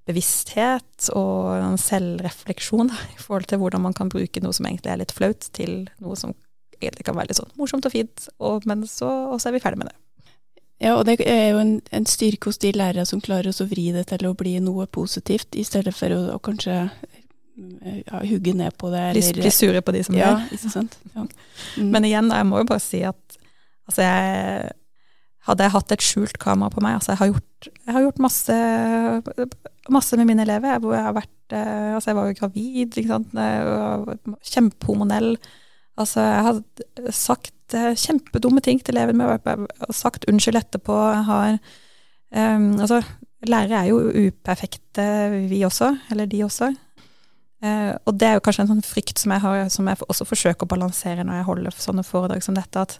bevissthet 0.10 1.12
og 1.14 1.54
selvrefleksjon 1.54 1.78
selvrefleksjon 1.78 2.90
i 2.90 3.20
forhold 3.22 3.50
til 3.52 3.62
hvordan 3.62 3.84
man 3.84 3.96
kan 3.98 4.10
bruke 4.10 4.42
noe 4.42 4.56
som 4.58 4.66
egentlig 4.66 4.94
er 4.94 5.02
litt 5.04 5.14
flaut, 5.14 5.50
til 5.54 5.84
noe 6.02 6.18
som 6.18 6.34
egentlig 6.80 7.06
kan 7.06 7.18
være 7.18 7.30
litt 7.30 7.42
sånn 7.42 7.52
morsomt 7.60 7.86
og 7.86 7.94
fint, 7.94 8.30
og, 8.40 8.66
men 8.70 8.88
så 8.90 9.10
og 9.34 9.38
så 9.42 9.50
er 9.50 9.58
vi 9.58 9.62
ferdig 9.64 9.84
med 9.84 9.92
det. 9.92 9.98
Ja, 10.80 10.94
og 10.96 11.04
det 11.10 11.18
er 11.28 11.50
jo 11.52 11.60
en, 11.60 11.74
en 11.92 12.06
styrke 12.08 12.50
hos 12.50 12.62
de 12.64 12.72
lærere 12.72 13.04
som 13.06 13.22
klarer 13.22 13.52
å 13.52 13.68
vri 13.68 13.90
det 13.92 14.06
til 14.14 14.30
å 14.30 14.36
bli 14.40 14.56
noe 14.64 14.88
positivt, 14.88 15.52
i 15.60 15.66
stedet 15.68 15.94
for 15.94 16.16
å, 16.16 16.22
å 16.38 16.40
kanskje 16.42 16.78
ja, 18.06 18.22
hugge 18.24 18.54
ned 18.56 18.78
på 18.80 18.92
det. 18.94 19.10
Bli, 19.18 19.26
bli 19.42 19.52
sure 19.52 19.82
på 19.84 19.94
de 19.96 20.06
som 20.08 20.16
ja, 20.18 20.38
er. 20.38 20.54
ikke 20.56 20.72
sant. 20.72 20.96
Ja. 21.14 21.26
Mm. 21.76 21.90
Men 21.92 22.08
igjen, 22.08 22.32
jeg 22.32 22.48
må 22.48 22.64
jo 22.64 22.70
bare 22.72 22.84
si 22.84 23.04
at 23.08 23.40
altså 23.90 24.06
jeg 24.06 24.72
hadde 25.48 25.66
jeg 25.66 25.74
hatt 25.74 25.94
et 25.96 26.04
skjult 26.04 26.40
kamera 26.42 26.72
på 26.74 26.82
meg 26.84 26.98
altså 26.98 27.14
Jeg 27.14 27.22
har 27.22 27.30
gjort, 27.32 27.70
jeg 27.70 27.96
har 27.96 28.04
gjort 28.06 28.24
masse, 28.24 28.58
masse 29.96 30.20
med 30.20 30.28
mine 30.30 30.44
elever. 30.46 30.82
Hvor 30.84 30.96
jeg 30.96 31.06
har 31.06 31.16
vært 31.16 31.56
eh, 31.56 31.94
Altså, 31.96 32.12
jeg 32.12 32.18
var 32.20 32.28
jo 32.28 32.40
gravid, 32.42 32.98
ikke 33.00 33.14
sant. 33.14 33.38
Jeg 33.40 33.70
var 33.70 34.44
Kjempehormonell. 34.52 35.32
Altså, 36.00 36.26
jeg 36.26 36.44
har 36.50 37.14
sagt 37.16 37.78
eh, 37.78 37.96
kjempedumme 38.00 38.64
ting 38.66 38.84
til 38.84 38.98
eleven 38.98 39.20
min, 39.20 39.32
har 39.48 39.96
sagt 39.96 40.28
unnskyld 40.32 40.60
etterpå. 40.60 41.00
Jeg 41.16 41.26
har 41.32 41.56
um, 41.56 42.70
Altså, 42.80 43.02
lærere 43.48 43.82
er 43.82 43.90
jo 43.94 44.28
uperfekte, 44.28 45.08
vi 45.50 45.64
også. 45.68 45.94
Eller 46.12 46.30
de 46.30 46.44
også. 46.44 46.74
Uh, 47.60 47.92
og 48.08 48.14
det 48.16 48.28
er 48.28 48.38
jo 48.38 48.44
kanskje 48.44 48.64
en 48.64 48.70
sånn 48.70 48.86
frykt 48.88 49.20
som 49.20 49.34
jeg 49.36 49.44
har, 49.44 49.66
som 49.72 49.88
jeg 49.92 50.00
også 50.06 50.28
forsøker 50.28 50.64
å 50.64 50.72
balansere 50.72 51.26
når 51.28 51.42
jeg 51.42 51.48
holder 51.50 51.76
sånne 51.76 52.06
foredrag 52.08 52.46
som 52.46 52.56
dette, 52.56 52.86
at 52.86 53.00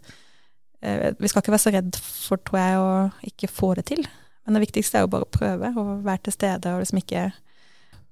vi 0.80 1.28
skal 1.28 1.44
ikke 1.44 1.52
være 1.52 1.62
så 1.66 1.72
redd 1.76 1.98
for, 2.00 2.40
tror 2.40 2.60
jeg, 2.60 2.80
å 2.80 3.30
ikke 3.32 3.52
få 3.52 3.74
det 3.76 3.90
til. 3.92 4.06
Men 4.46 4.56
det 4.56 4.64
viktigste 4.64 4.98
er 4.98 5.04
jo 5.06 5.12
bare 5.14 5.28
å 5.28 5.34
prøve 5.34 5.72
å 5.76 5.84
være 6.06 6.24
til 6.26 6.36
stede 6.38 6.72
og 6.74 6.82
liksom 6.82 7.02
ikke 7.02 7.28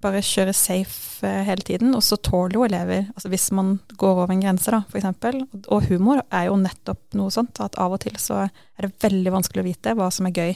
bare 0.03 0.21
kjøre 0.21 0.53
safe 0.53 1.25
uh, 1.25 1.43
hele 1.47 1.65
tiden. 1.65 1.95
Og 1.97 2.03
så 2.05 2.19
tåler 2.21 2.57
jo 2.57 2.65
elever, 2.67 3.07
altså 3.15 3.31
hvis 3.33 3.47
man 3.57 3.77
går 3.97 4.21
over 4.23 4.33
en 4.35 4.43
grense, 4.43 4.73
da, 4.73 4.83
f.eks. 4.85 5.39
Og 5.73 5.87
humor 5.89 6.21
er 6.27 6.49
jo 6.49 6.59
nettopp 6.61 7.17
noe 7.17 7.33
sånt, 7.33 7.61
at 7.63 7.79
av 7.81 7.95
og 7.97 8.03
til 8.03 8.17
så 8.21 8.43
er 8.45 8.85
det 8.85 8.93
veldig 9.03 9.33
vanskelig 9.39 9.63
å 9.63 9.67
vite 9.67 9.95
hva 9.97 10.11
som 10.13 10.29
er 10.29 10.37
gøy 10.37 10.53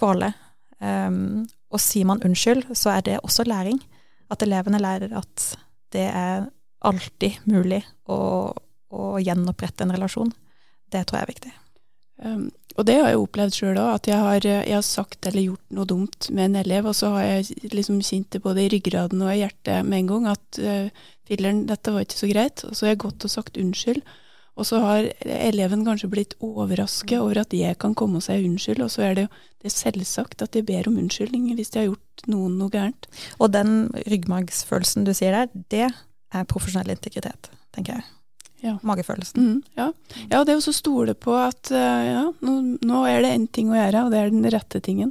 for 0.00 0.14
alle. 0.14 0.32
Um, 0.82 1.44
og 1.72 1.80
sier 1.80 2.08
man 2.08 2.22
unnskyld, 2.24 2.70
så 2.76 2.96
er 2.96 3.06
det 3.06 3.20
også 3.22 3.46
læring. 3.48 3.80
At 4.32 4.44
elevene 4.44 4.80
lærer 4.80 5.12
at 5.18 5.52
det 5.92 6.08
er 6.08 6.46
alltid 6.82 7.44
mulig 7.52 7.82
å, 8.10 8.16
å 8.88 9.02
gjenopprette 9.22 9.84
en 9.84 9.92
relasjon. 9.94 10.32
Det 10.92 11.04
tror 11.08 11.20
jeg 11.20 11.26
er 11.26 11.32
viktig. 11.32 11.52
Um, 12.22 12.50
og 12.78 12.86
det 12.88 12.96
har 13.00 13.10
jeg 13.10 13.20
opplevd 13.20 13.56
sjøl 13.56 13.78
òg, 13.80 13.90
at 13.98 14.08
jeg 14.08 14.18
har, 14.22 14.46
jeg 14.46 14.74
har, 14.76 14.84
sagt 14.86 15.26
eller 15.28 15.44
gjort 15.44 15.76
noe 15.76 15.88
dumt 15.88 16.28
med 16.32 16.50
en 16.50 16.60
elev, 16.62 16.88
og 16.88 16.96
så 16.96 17.10
har 17.16 17.26
jeg 17.26 17.72
liksom 17.74 18.00
kjent 18.04 18.30
det 18.32 18.40
både 18.44 18.64
i 18.64 18.70
ryggraden 18.72 19.24
og 19.24 19.32
i 19.32 19.42
hjertet 19.42 19.88
med 19.88 20.02
en 20.02 20.10
gang 20.12 20.28
at 20.32 20.60
uh, 20.62 21.06
filler'n, 21.28 21.64
dette 21.68 21.92
var 21.92 22.06
ikke 22.06 22.20
så 22.20 22.30
greit. 22.30 22.64
Og 22.68 22.76
så 22.76 22.86
har 22.86 22.94
jeg 22.94 23.04
gått 23.04 23.26
og 23.26 23.34
sagt 23.34 23.60
unnskyld. 23.60 24.02
Og 24.60 24.68
så 24.68 24.82
har 24.84 25.08
eleven 25.24 25.84
kanskje 25.86 26.10
blitt 26.12 26.34
overrasket 26.44 27.16
over 27.22 27.40
at 27.40 27.54
jeg 27.56 27.78
kan 27.80 27.94
komme 27.96 28.20
og 28.20 28.26
si 28.26 28.36
unnskyld, 28.36 28.82
og 28.84 28.92
så 28.92 29.06
er 29.08 29.16
det 29.16 29.26
jo 29.26 29.32
det 29.62 29.70
er 29.70 29.76
selvsagt 29.76 30.42
at 30.42 30.52
de 30.56 30.64
ber 30.66 30.88
om 30.90 30.98
unnskyldning 30.98 31.52
hvis 31.56 31.70
de 31.72 31.80
har 31.80 31.86
gjort 31.86 32.26
noen 32.28 32.58
noe 32.60 32.72
gærent. 32.72 33.08
Og 33.38 33.52
den 33.54 33.86
ryggmargsfølelsen 34.10 35.06
du 35.08 35.14
sier 35.16 35.36
der, 35.38 35.52
det 35.72 35.86
er 35.88 36.50
profesjonell 36.50 36.92
integritet, 36.92 37.48
tenker 37.72 38.00
jeg. 38.00 38.08
Ja. 38.62 38.76
Magefølelsen. 38.86 39.42
Mm, 39.42 39.62
ja. 39.74 39.88
ja. 40.30 40.44
det 40.46 40.54
å 40.54 40.74
stole 40.74 41.16
på 41.18 41.34
at 41.34 41.72
ja, 41.74 42.28
nå, 42.46 42.52
nå 42.78 43.00
er 43.10 43.24
det 43.24 43.32
én 43.34 43.48
ting 43.50 43.72
å 43.72 43.78
gjøre, 43.78 44.04
og 44.06 44.14
det 44.14 44.20
er 44.20 44.30
den 44.30 44.46
rette 44.54 44.78
tingen. 44.84 45.10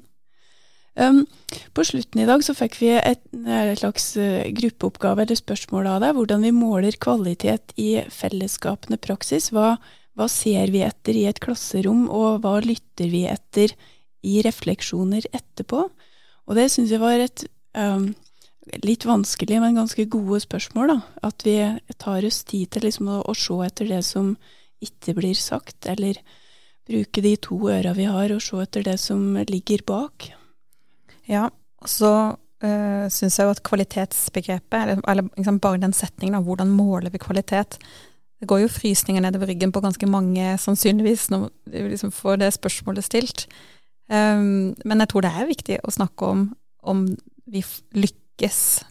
Um, 0.95 1.23
på 1.71 1.85
slutten 1.87 2.19
i 2.19 2.27
dag 2.27 2.41
så 2.43 2.51
fikk 2.55 2.75
vi 2.81 2.89
et, 2.97 3.21
et 3.47 3.79
slags 3.79 4.09
uh, 4.19 4.43
gruppeoppgave 4.51 5.23
eller 5.23 5.39
spørsmål 5.39 5.87
av 5.87 6.01
deg. 6.03 6.17
Hvordan 6.17 6.43
vi 6.43 6.51
måler 6.55 6.97
kvalitet 6.99 7.71
i 7.79 7.93
fellesskapende 8.11 8.99
praksis. 8.99 9.49
Hva, 9.55 9.77
hva, 10.19 10.27
ser 10.31 10.73
vi 10.73 10.83
etter 10.83 11.15
i 11.15 11.27
et 11.31 11.39
klasserom, 11.43 12.09
og 12.11 12.43
hva 12.43 12.57
lytter 12.65 13.11
vi 13.13 13.23
etter 13.31 13.71
i 14.27 14.41
refleksjoner 14.43 15.29
etterpå? 15.31 15.85
Og 16.49 16.59
det 16.59 16.67
syns 16.73 16.91
jeg 16.91 17.01
var 17.01 17.23
et 17.23 17.45
um, 17.77 18.11
litt 18.83 19.05
vanskelig, 19.05 19.59
men 19.61 19.79
ganske 19.79 20.05
gode 20.05 20.41
spørsmål. 20.43 20.93
da. 20.93 20.99
At 21.27 21.45
vi 21.45 21.57
tar 21.97 22.25
oss 22.25 22.43
tid 22.43 22.71
til 22.71 22.85
liksom 22.87 23.09
å, 23.09 23.21
å 23.25 23.33
se 23.37 23.57
etter 23.65 23.89
det 23.89 24.03
som 24.05 24.35
ikke 24.81 25.15
blir 25.17 25.37
sagt, 25.37 25.85
eller 25.89 26.19
bruke 26.89 27.21
de 27.21 27.35
to 27.37 27.57
øra 27.69 27.93
vi 27.97 28.07
har, 28.09 28.33
og 28.33 28.43
se 28.43 28.61
etter 28.61 28.85
det 28.85 28.97
som 29.01 29.35
ligger 29.49 29.83
bak. 29.87 30.31
Ja, 31.29 31.49
så 31.85 32.37
øh, 32.63 33.09
syns 33.09 33.37
jeg 33.37 33.45
jo 33.45 33.55
at 33.55 33.63
kvalitetsbegrepet, 33.65 34.79
eller, 34.81 35.03
eller 35.07 35.29
liksom 35.37 35.59
bare 35.61 35.81
den 35.81 35.93
setningen 35.93 36.39
av 36.39 36.47
hvordan 36.47 36.73
måler 36.73 37.13
vi 37.13 37.21
kvalitet, 37.21 37.77
det 38.41 38.49
går 38.49 38.63
jo 38.63 38.71
frysninger 38.73 39.21
nedover 39.21 39.51
ryggen 39.51 39.69
på 39.73 39.83
ganske 39.83 40.07
mange, 40.09 40.55
sannsynligvis, 40.57 41.27
når 41.29 41.51
vi 41.69 41.83
liksom 41.91 42.09
får 42.09 42.39
det 42.41 42.49
spørsmålet 42.55 43.05
stilt. 43.05 43.45
Um, 44.09 44.73
men 44.81 45.03
jeg 45.03 45.11
tror 45.11 45.21
det 45.21 45.29
er 45.29 45.49
viktig 45.49 45.77
å 45.85 45.93
snakke 45.93 46.25
om 46.25 46.47
om 46.81 47.03
vi 47.45 47.61
lykkes 47.93 48.20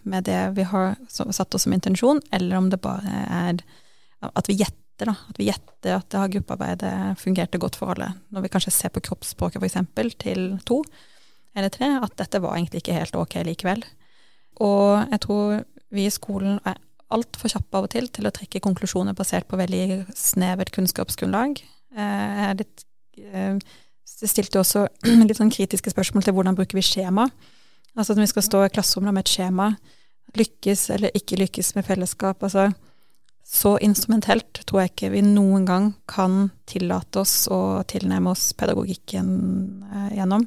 med 0.03 0.27
det 0.29 0.41
vi 0.57 0.67
har 0.69 0.95
satt 1.09 1.55
oss 1.55 1.67
som 1.67 1.75
intensjon, 1.75 2.21
eller 2.33 2.57
om 2.57 2.69
det 2.71 2.81
bare 2.83 3.25
er 3.27 3.63
at 4.21 4.49
vi 4.49 4.59
gjetter, 4.61 5.09
da. 5.09 5.15
At 5.31 5.39
vi 5.41 5.49
gjetter 5.49 5.97
at 5.97 6.09
det 6.13 6.21
har 6.21 6.33
gruppearbeidet 6.35 6.93
fungerte 7.21 7.61
godt 7.61 7.79
for 7.81 7.95
alle. 7.95 8.13
Når 8.31 8.45
vi 8.45 8.53
kanskje 8.53 8.75
ser 8.75 8.93
på 8.95 9.03
kroppsspråket 9.09 9.63
f.eks. 9.63 9.79
til 10.21 10.45
to, 10.69 10.83
eller 11.57 11.73
tre, 11.73 11.89
at 11.99 12.15
dette 12.21 12.43
var 12.43 12.57
egentlig 12.57 12.85
ikke 12.85 12.99
helt 12.99 13.17
ok 13.19 13.41
likevel. 13.49 13.85
Og 14.61 15.11
jeg 15.11 15.23
tror 15.25 15.63
vi 15.91 16.07
i 16.07 16.15
skolen 16.15 16.61
er 16.69 16.79
altfor 17.11 17.51
kjappe 17.51 17.79
av 17.79 17.89
og 17.89 17.93
til 17.93 18.07
til 18.13 18.29
å 18.29 18.35
trekke 18.35 18.63
konklusjoner 18.63 19.17
basert 19.19 19.49
på 19.51 19.59
veldig 19.59 20.13
snevert 20.15 20.71
kunnskapsgrunnlag. 20.77 21.59
Eh, 21.97 22.27
jeg 22.37 22.51
er 22.51 22.61
litt 22.61 22.85
eh, 23.25 23.57
stilte 24.05 24.61
også 24.61 24.87
litt 25.27 25.39
sånn 25.39 25.53
kritiske 25.53 25.93
spørsmål 25.95 26.27
til 26.27 26.37
hvordan 26.37 26.59
bruker 26.59 26.79
vi 26.79 26.87
skjema. 26.87 27.27
Altså 27.97 28.15
når 28.15 28.27
vi 28.27 28.33
skal 28.35 28.47
stå 28.47 28.63
i 28.65 28.71
klasserommet 28.75 29.17
med 29.17 29.27
et 29.27 29.33
skjema, 29.33 29.73
lykkes 30.39 30.87
eller 30.95 31.17
ikke 31.19 31.41
lykkes 31.41 31.75
med 31.77 31.87
fellesskap. 31.89 32.43
altså 32.43 32.71
så 33.51 33.73
instrumentelt 33.83 34.61
tror 34.69 34.85
jeg 34.85 34.93
ikke 34.93 35.09
vi 35.17 35.21
noen 35.27 35.65
gang 35.67 35.87
kan 36.11 36.53
tillate 36.71 37.25
oss 37.25 37.49
å 37.51 37.83
tilnærme 37.91 38.31
oss 38.31 38.53
pedagogikken 38.55 39.31
eh, 39.91 40.13
gjennom. 40.21 40.45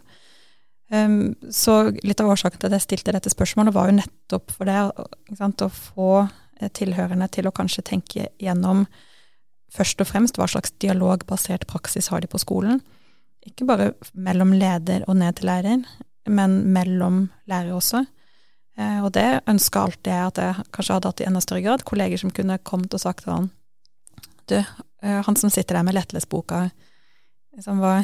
Um, 0.93 1.33
så 1.51 1.89
litt 2.05 2.21
av 2.21 2.29
årsaken 2.31 2.61
til 2.61 2.69
at 2.69 2.77
jeg 2.77 2.85
stilte 2.85 3.15
dette 3.15 3.31
spørsmålet, 3.33 3.75
var 3.75 3.89
jo 3.89 3.97
nettopp 3.97 4.53
for 4.55 4.69
det 4.69 4.77
sant, 5.35 5.65
å 5.65 5.73
få 5.73 6.11
eh, 6.21 6.69
tilhørende 6.71 7.27
til 7.33 7.49
å 7.49 7.55
kanskje 7.55 7.83
tenke 7.91 8.29
gjennom 8.39 8.85
først 9.73 9.99
og 10.05 10.07
fremst 10.07 10.39
hva 10.39 10.47
slags 10.53 10.71
dialogbasert 10.79 11.67
praksis 11.67 12.07
har 12.13 12.23
de 12.23 12.31
på 12.31 12.39
skolen. 12.39 12.79
Ikke 13.43 13.67
bare 13.67 13.91
mellom 14.13 14.53
leder 14.55 15.03
og 15.09 15.17
ned 15.19 15.41
til 15.41 15.51
lærer, 15.51 15.83
men 16.25 16.59
mellom 16.73 17.25
lærere 17.49 17.77
også. 17.77 18.03
Eh, 18.77 18.99
og 19.05 19.11
det 19.13 19.43
ønska 19.49 19.85
alltid 19.85 20.11
jeg 20.11 20.29
at 20.31 20.41
jeg 20.41 20.67
kanskje 20.73 20.97
hadde 20.97 21.11
hatt 21.11 21.23
i 21.23 21.27
enda 21.29 21.41
større 21.43 21.63
grad. 21.65 21.85
Kolleger 21.87 22.21
som 22.21 22.33
kunne 22.33 22.61
kommet 22.65 22.93
og 22.93 23.03
sagt 23.03 23.25
til 23.25 23.33
han 23.35 23.49
Du, 24.49 24.57
eh, 24.57 25.19
han 25.23 25.35
som 25.39 25.49
sitter 25.49 25.75
der 25.75 25.83
med 25.83 25.95
lettlesboka, 25.95 26.69
liksom, 27.55 27.79
hva 27.79 28.03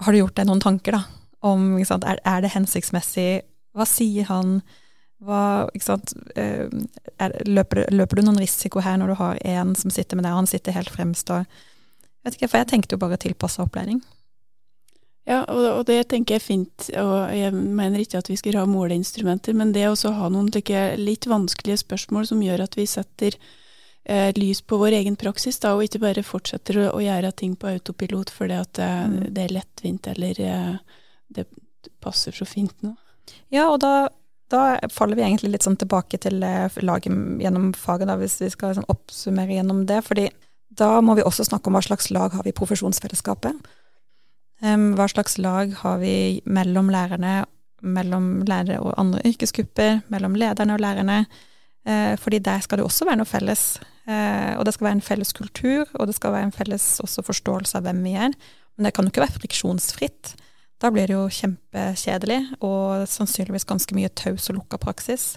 Har 0.00 0.12
du 0.12 0.18
gjort 0.18 0.36
deg 0.36 0.46
noen 0.46 0.60
tanker, 0.62 0.92
da? 0.92 1.04
om 1.40 1.78
er, 1.78 2.18
er, 2.24 2.40
det 2.42 2.50
hensiktsmessig, 2.50 3.42
hva 3.74 3.86
sier 3.86 4.26
han, 4.26 4.60
hva, 5.22 5.68
sant, 5.82 6.14
er, 6.34 7.34
løper, 7.46 7.84
løper, 7.94 8.18
du 8.18 8.26
noen 8.26 8.40
risiko 8.42 8.82
her 8.82 8.98
når 8.98 9.12
du 9.12 9.16
har 9.20 9.38
en 9.46 9.74
som 9.78 9.90
sitter 9.90 10.18
med 10.18 10.26
deg, 10.26 10.34
og 10.34 10.42
han 10.42 10.50
sitter 10.50 10.74
helt 10.74 10.90
fremst 10.90 11.30
og 11.30 11.46
vet 12.24 12.34
ikke, 12.34 12.48
For 12.48 12.58
jeg 12.58 12.70
tenkte 12.72 12.96
jo 12.96 13.02
bare 13.02 13.20
tilpassa 13.22 13.62
opplæring. 13.62 14.02
Ja, 15.28 15.42
og, 15.44 15.60
og, 15.60 15.82
det 15.90 16.06
tenker 16.08 16.36
jeg 16.36 16.40
er 16.40 16.46
fint, 16.46 16.88
og 16.96 17.16
jeg 17.36 17.52
mener 17.52 18.00
ikke 18.00 18.22
at 18.22 18.30
vi 18.30 18.38
skal 18.40 18.56
ha 18.56 18.64
måleinstrumenter, 18.68 19.52
men 19.58 19.74
det 19.74 19.84
å 19.90 20.12
ha 20.16 20.28
noen 20.32 20.48
jeg, 20.56 20.96
litt 20.96 21.28
vanskelige 21.28 21.82
spørsmål 21.82 22.28
som 22.30 22.40
gjør 22.40 22.64
at 22.64 22.78
vi 22.78 22.86
setter 22.88 23.36
eh, 24.08 24.30
lys 24.38 24.62
på 24.64 24.78
vår 24.80 24.96
egen 25.02 25.18
praksis, 25.20 25.60
da, 25.60 25.74
og 25.76 25.84
ikke 25.84 26.00
bare 26.06 26.24
fortsetter 26.24 26.80
å, 26.80 26.86
å 26.96 27.02
gjøre 27.04 27.32
ting 27.36 27.58
på 27.60 27.68
autopilot 27.74 28.32
fordi 28.32 28.56
at 28.56 28.72
det, 28.80 28.88
mm. 28.88 29.18
det 29.36 29.44
er 29.44 29.56
lettvint 29.58 30.08
eller 30.14 30.40
eh, 30.46 31.02
det 31.36 31.44
passer 32.00 32.32
så 32.32 32.48
fint 32.48 32.72
nå. 32.86 32.94
Ja, 33.52 33.66
og 33.68 33.82
da, 33.84 34.08
da 34.48 34.78
faller 34.88 35.18
vi 35.18 35.26
egentlig 35.26 35.52
litt 35.52 35.66
sånn 35.66 35.76
tilbake 35.76 36.20
til 36.24 36.40
eh, 36.40 36.80
laget 36.80 37.12
gjennom 37.44 37.74
faget, 37.76 38.08
da, 38.08 38.16
hvis 38.16 38.38
vi 38.40 38.48
skal 38.54 38.78
sånn 38.78 38.88
oppsummere 38.88 39.60
gjennom 39.60 39.84
det. 39.90 40.00
fordi 40.08 40.30
da 40.78 41.02
må 41.04 41.18
vi 41.18 41.26
også 41.26 41.44
snakke 41.44 41.68
om 41.68 41.76
hva 41.76 41.84
slags 41.84 42.08
lag 42.14 42.32
har 42.32 42.44
vi 42.46 42.54
i 42.54 42.56
profesjonsfellesskapet. 42.56 43.68
Hva 44.58 45.06
slags 45.06 45.36
lag 45.38 45.70
har 45.84 46.00
vi 46.02 46.40
mellom 46.44 46.88
lærerne, 46.90 47.44
mellom 47.82 48.42
lærere 48.48 48.80
og 48.82 48.96
andre 48.98 49.22
yrkesgrupper, 49.28 50.00
mellom 50.10 50.34
lederne 50.34 50.74
og 50.74 50.82
lærerne. 50.82 51.20
Uh, 51.88 52.16
fordi 52.20 52.38
der 52.38 52.60
skal 52.60 52.80
det 52.80 52.84
også 52.84 53.06
være 53.08 53.20
noe 53.20 53.28
felles. 53.28 53.78
Uh, 54.08 54.58
og 54.58 54.66
det 54.66 54.74
skal 54.74 54.88
være 54.88 54.98
en 54.98 55.04
felles 55.04 55.32
kultur, 55.32 55.86
og 55.94 56.08
det 56.10 56.16
skal 56.18 56.34
være 56.34 56.50
en 56.50 56.56
felles 56.56 56.86
forståelse 57.24 57.78
av 57.78 57.86
hvem 57.86 58.02
vi 58.04 58.16
er. 58.18 58.34
Men 58.76 58.88
det 58.88 58.94
kan 58.94 59.06
jo 59.06 59.12
ikke 59.12 59.24
være 59.24 59.38
friksjonsfritt. 59.38 60.34
Da 60.78 60.90
blir 60.94 61.08
det 61.10 61.16
jo 61.16 61.26
kjempekjedelig, 61.32 62.40
og 62.62 63.06
sannsynligvis 63.10 63.66
ganske 63.66 63.96
mye 63.96 64.10
taus 64.14 64.50
og 64.50 64.60
lukka 64.60 64.78
praksis. 64.82 65.36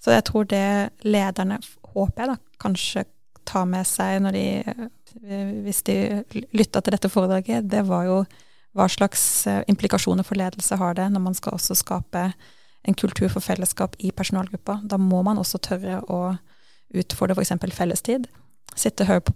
Så 0.00 0.14
jeg 0.14 0.24
tror 0.26 0.46
det 0.50 0.90
lederne, 1.06 1.60
håper 1.92 2.22
jeg 2.22 2.32
da, 2.32 2.38
kanskje 2.62 3.04
tar 3.46 3.66
med 3.68 3.86
seg 3.88 4.20
når 4.22 4.36
de, 4.36 4.46
hvis 5.66 5.82
de 5.86 5.96
lytta 6.54 6.80
til 6.80 6.94
dette 6.94 7.10
foredraget, 7.10 7.66
det 7.70 7.82
var 7.88 8.06
jo 8.08 8.18
hva 8.76 8.86
slags 8.90 9.22
eh, 9.50 9.62
implikasjoner 9.70 10.26
for 10.26 10.38
ledelse 10.38 10.78
har 10.78 10.96
det 10.98 11.08
når 11.10 11.24
man 11.24 11.36
skal 11.36 11.56
også 11.56 11.76
skape 11.78 12.30
en 12.88 12.96
kultur 12.96 13.28
for 13.28 13.44
fellesskap 13.44 13.96
i 13.98 14.12
personalgruppa. 14.16 14.80
Da 14.84 14.96
må 15.00 15.22
man 15.26 15.40
også 15.40 15.60
tørre 15.62 16.00
å 16.08 16.20
utfordre 16.96 17.36
f.eks. 17.36 17.52
fellestid. 17.76 18.28
Sitte 18.76 19.04
og 19.04 19.10
høre 19.10 19.24
på 19.26 19.34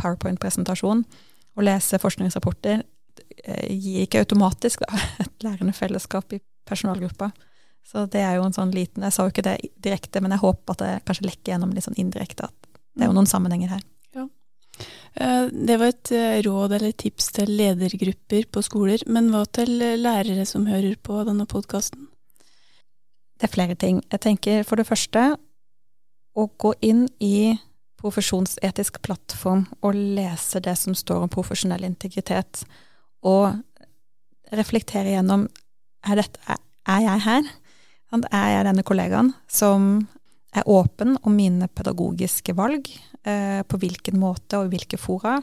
PowerPoint-presentasjon 0.00 1.04
og 1.54 1.66
lese 1.66 2.00
forskningsrapporter 2.02 2.82
eh, 3.44 3.66
gir 3.74 4.06
ikke 4.06 4.22
automatisk 4.24 4.84
da, 4.86 5.02
et 5.24 5.46
lærende 5.46 5.74
fellesskap 5.76 6.32
i 6.32 6.40
personalgruppa. 6.68 7.32
Så 7.84 8.06
det 8.08 8.22
er 8.24 8.38
jo 8.38 8.46
en 8.46 8.54
sånn 8.56 8.70
liten 8.72 9.04
Jeg 9.04 9.12
sa 9.12 9.26
jo 9.26 9.32
ikke 9.34 9.44
det 9.44 9.58
direkte, 9.84 10.22
men 10.24 10.32
jeg 10.32 10.40
håper 10.40 10.72
at 10.72 10.80
det 10.80 10.92
kanskje 11.04 11.26
lekker 11.26 11.52
gjennom 11.52 11.74
litt 11.76 11.84
sånn 11.84 11.98
indirekte 12.00 12.48
at 12.48 12.70
det 12.94 13.04
er 13.04 13.10
jo 13.10 13.16
noen 13.16 13.28
sammenhenger 13.28 13.74
her. 13.74 13.82
Eh, 15.14 15.46
det 15.46 15.76
var 15.78 15.92
et 15.92 16.10
eh, 16.14 16.40
råd 16.46 16.74
eller 16.78 16.94
tips 16.98 17.30
til 17.36 17.52
ledergrupper 17.58 18.48
på 18.50 18.62
skoler, 18.66 19.04
men 19.06 19.30
hva 19.30 19.44
til 19.46 19.76
lærere 19.78 20.46
som 20.48 20.66
hører 20.66 20.96
på 20.96 21.20
denne 21.28 21.46
podkasten? 21.50 22.08
Det 23.38 23.48
er 23.48 23.54
flere 23.54 23.78
ting. 23.78 24.00
Jeg 24.10 24.22
tenker 24.24 24.66
for 24.66 24.80
det 24.80 24.88
første 24.88 25.34
å 26.34 26.48
gå 26.58 26.72
inn 26.82 27.06
i 27.22 27.54
profesjonsetisk 28.04 29.00
plattform 29.06 29.64
og 29.80 29.94
lese 29.94 30.60
det 30.60 30.74
som 30.76 30.96
står 30.98 31.24
om 31.24 31.32
profesjonell 31.32 31.86
integritet, 31.86 32.64
og 33.24 33.54
reflektere 34.52 35.14
gjennom 35.14 35.46
er, 36.04 36.20
dette, 36.20 36.58
er 36.84 37.06
jeg 37.06 37.24
her? 37.24 37.46
Er 38.14 38.50
jeg 38.52 38.66
denne 38.68 38.84
kollegaen 38.86 39.32
som 39.50 40.04
er 40.54 40.68
åpen 40.70 41.16
om 41.22 41.34
mine 41.34 41.68
pedagogiske 41.68 42.54
valg, 42.56 42.88
eh, 43.26 43.62
på 43.66 43.80
hvilken 43.80 44.18
måte 44.20 44.58
og 44.58 44.68
i 44.68 44.76
hvilke 44.76 44.98
fora? 45.00 45.40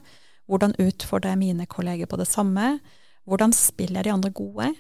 Hvordan 0.47 0.76
utfordrer 0.80 1.34
jeg 1.34 1.41
mine 1.41 1.67
kolleger 1.67 2.10
på 2.10 2.19
det 2.19 2.28
samme? 2.28 2.80
Hvordan 3.28 3.54
spiller 3.56 4.02
jeg 4.02 4.10
de 4.10 4.15
andre 4.15 4.32
gode? 4.32 4.71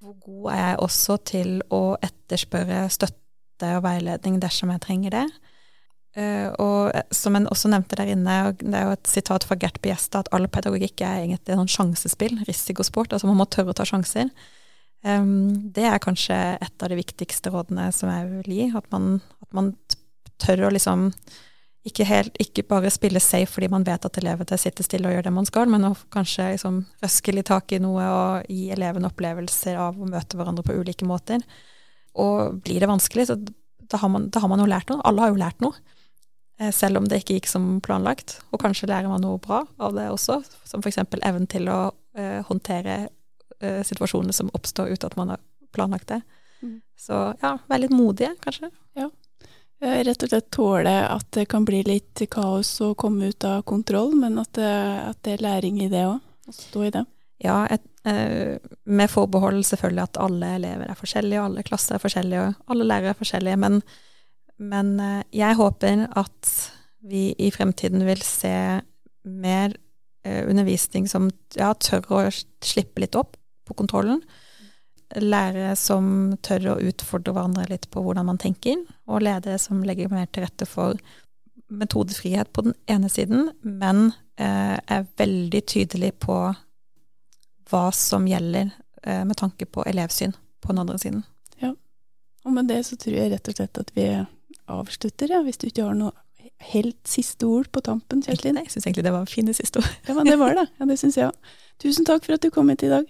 Hvor 0.00 0.14
god 0.22 0.52
er 0.52 0.60
jeg 0.62 0.80
også 0.86 1.18
til 1.26 1.54
å 1.74 1.82
etterspørre 2.04 2.84
støtte 2.92 3.72
og 3.76 3.82
veiledning 3.84 4.38
dersom 4.40 4.70
jeg 4.70 4.84
trenger 4.84 5.16
det? 5.16 5.26
Uh, 6.18 6.48
og 6.58 6.94
eh, 6.96 7.04
som 7.14 7.36
en 7.36 7.46
også 7.50 7.68
nevnte 7.70 7.98
der 7.98 8.10
inne, 8.14 8.36
det 8.58 8.74
er 8.74 8.88
jo 8.88 8.94
et 8.96 9.10
sitat 9.10 9.44
fra 9.46 9.58
Gert 9.60 9.76
Biesta, 9.84 10.22
at 10.22 10.30
all 10.34 10.48
pedagogikk 10.50 11.02
er 11.04 11.20
egentlig 11.26 11.58
noen 11.58 11.70
sjansespill, 11.70 12.40
risikosport. 12.48 13.12
Altså 13.12 13.28
man 13.28 13.38
må 13.38 13.46
tørre 13.46 13.74
å 13.74 13.76
ta 13.76 13.86
sjanser. 13.86 14.30
Um, 15.06 15.70
det 15.74 15.84
er 15.86 16.00
kanskje 16.02 16.36
et 16.58 16.82
av 16.82 16.90
de 16.90 16.98
viktigste 16.98 17.52
rådene 17.54 17.90
som 17.94 18.10
jeg 18.10 18.30
vil 18.32 18.56
gi. 18.56 18.70
At 18.78 18.88
man, 18.94 19.20
at 19.44 19.52
man 19.54 19.72
tør 20.42 20.68
å 20.68 20.72
liksom 20.74 21.10
ikke, 21.88 22.04
helt, 22.08 22.34
ikke, 22.42 22.66
bare 22.68 22.90
spille 22.92 23.20
safe 23.22 23.48
fordi 23.54 23.70
man 23.72 23.86
vet 23.86 24.04
at 24.04 24.18
elevene 24.20 24.58
sitter 24.60 24.84
stille 24.84 25.08
og 25.08 25.14
gjør 25.14 25.28
det 25.28 25.34
man 25.34 25.46
skal, 25.48 25.70
men 25.70 25.86
å 25.88 25.94
kanskje 26.12 26.50
liksom 26.52 26.82
røske 27.04 27.32
litt 27.32 27.48
tak 27.48 27.72
i 27.72 27.80
noe 27.80 28.08
og 28.12 28.50
gi 28.50 28.68
elevene 28.74 29.08
opplevelser 29.08 29.78
av 29.80 29.96
å 29.96 30.08
møte 30.10 30.36
hverandre 30.36 30.66
på 30.66 30.76
ulike 30.76 31.08
måter. 31.08 31.44
Og 32.18 32.58
blir 32.64 32.82
det 32.82 32.90
vanskelig, 32.90 33.28
så 33.30 33.38
da 33.88 34.00
har 34.02 34.10
man, 34.12 34.28
da 34.34 34.42
har 34.42 34.50
man 34.50 34.60
jo 34.60 34.68
lært 34.68 34.90
noe. 34.90 35.00
Alle 35.08 35.24
har 35.24 35.32
jo 35.32 35.40
lært 35.40 35.62
noe. 35.64 35.78
Eh, 36.58 36.72
selv 36.74 36.98
om 36.98 37.06
det 37.08 37.22
ikke 37.22 37.38
gikk 37.38 37.48
som 37.50 37.68
planlagt. 37.84 38.40
Og 38.52 38.60
kanskje 38.62 38.90
lærer 38.90 39.08
man 39.10 39.22
noe 39.24 39.40
bra 39.42 39.62
av 39.78 39.94
det 39.96 40.08
også, 40.12 40.40
som 40.68 40.82
f.eks. 40.82 41.00
evnen 41.22 41.46
til 41.50 41.70
å 41.70 41.78
uh, 41.94 42.40
håndtere 42.50 43.06
uh, 43.64 43.80
situasjoner 43.86 44.36
som 44.36 44.50
oppstår 44.56 44.94
uten 44.94 45.10
at 45.10 45.16
man 45.18 45.34
har 45.34 45.42
planlagt 45.74 46.08
det. 46.12 46.20
Mm. 46.62 46.80
Så 46.98 47.22
ja, 47.42 47.56
være 47.68 47.86
litt 47.86 47.94
modige, 47.94 48.34
kanskje. 48.44 48.70
Ja. 48.98 49.10
Rett 49.78 50.24
og 50.26 50.32
slett 50.32 50.48
tåle 50.50 50.92
at 51.06 51.28
det 51.36 51.44
kan 51.52 51.62
bli 51.62 51.84
litt 51.86 52.24
kaos 52.34 52.72
og 52.82 52.96
komme 52.98 53.30
ut 53.30 53.44
av 53.46 53.60
kontroll, 53.62 54.16
men 54.18 54.40
at 54.42 54.50
det, 54.58 54.72
at 55.12 55.20
det 55.22 55.36
er 55.36 55.44
læring 55.44 55.78
i 55.84 55.90
det 55.92 56.02
òg. 56.08 56.18
Å 56.48 56.54
stå 56.56 56.82
i 56.88 56.90
det. 56.96 57.04
Ja, 57.44 57.66
et, 57.70 57.84
eh, 58.04 58.58
med 58.84 59.10
forbehold 59.10 59.62
selvfølgelig 59.66 60.02
at 60.02 60.18
alle 60.18 60.54
elever 60.56 60.90
er 60.90 60.98
forskjellige, 60.98 61.44
alle 61.44 61.62
klasser 61.62 61.94
er 61.94 62.02
forskjellige, 62.02 62.46
og 62.48 62.72
alle 62.74 62.86
lærere 62.88 63.14
er 63.14 63.18
forskjellige. 63.18 63.58
Men, 63.62 63.82
men 64.58 64.94
eh, 65.00 65.22
jeg 65.38 65.58
håper 65.60 66.08
at 66.18 66.54
vi 67.06 67.30
i 67.38 67.52
fremtiden 67.54 68.02
vil 68.08 68.22
se 68.26 68.54
mer 69.22 69.76
eh, 70.24 70.42
undervisning 70.48 71.06
som 71.10 71.30
ja, 71.54 71.70
tør 71.78 72.10
å 72.10 72.24
slippe 72.64 73.04
litt 73.04 73.18
opp 73.18 73.36
på 73.68 73.76
kontrollen 73.78 74.22
lærere 75.16 75.72
som 75.78 76.36
tør 76.44 76.74
å 76.74 76.80
utfordre 76.90 77.32
hverandre 77.32 77.66
litt 77.70 77.88
på 77.92 78.02
hvordan 78.04 78.28
man 78.28 78.40
tenker, 78.40 78.80
og 79.08 79.24
ledere 79.24 79.58
som 79.60 79.80
legger 79.86 80.12
mer 80.12 80.28
til 80.32 80.44
rette 80.44 80.68
for 80.68 80.98
metodefrihet 81.68 82.50
på 82.52 82.64
den 82.68 82.76
ene 82.88 83.10
siden, 83.12 83.50
men 83.62 84.10
eh, 84.40 84.76
er 84.76 85.08
veldig 85.20 85.62
tydelig 85.68 86.14
på 86.24 86.38
hva 87.68 87.82
som 87.92 88.28
gjelder 88.28 88.70
eh, 89.02 89.24
med 89.24 89.36
tanke 89.40 89.68
på 89.68 89.84
elevsyn 89.88 90.32
på 90.64 90.72
den 90.72 90.82
andre 90.84 91.00
siden. 91.00 91.24
Ja, 91.60 91.74
og 92.44 92.56
med 92.56 92.70
det 92.72 92.82
så 92.88 92.96
tror 93.00 93.18
jeg 93.18 93.32
rett 93.32 93.50
og 93.50 93.58
slett 93.58 93.82
at 93.84 93.92
vi 93.96 94.08
avslutter, 94.68 95.32
ja, 95.32 95.42
hvis 95.44 95.60
du 95.60 95.68
ikke 95.68 95.88
har 95.88 95.96
noe 95.96 96.16
helt 96.72 96.98
siste 97.06 97.46
ord 97.46 97.68
på 97.70 97.80
tampen, 97.86 98.22
Kjerstin. 98.24 98.56
Jeg 98.58 98.72
syns 98.72 98.88
egentlig 98.88 99.04
det 99.06 99.14
var 99.14 99.28
fine 99.30 99.52
siste 99.54 99.78
ord. 99.78 99.92
ja, 100.08 100.16
men 100.16 100.26
det 100.26 100.38
var 100.40 100.56
det. 100.58 100.66
Ja, 100.80 100.88
det 100.90 100.96
syns 101.00 101.16
jeg 101.20 101.30
òg. 101.30 101.52
Tusen 101.78 102.08
takk 102.08 102.24
for 102.26 102.34
at 102.34 102.42
du 102.42 102.50
kom 102.50 102.72
hit 102.72 102.82
i 102.82 102.90
dag. 102.90 103.06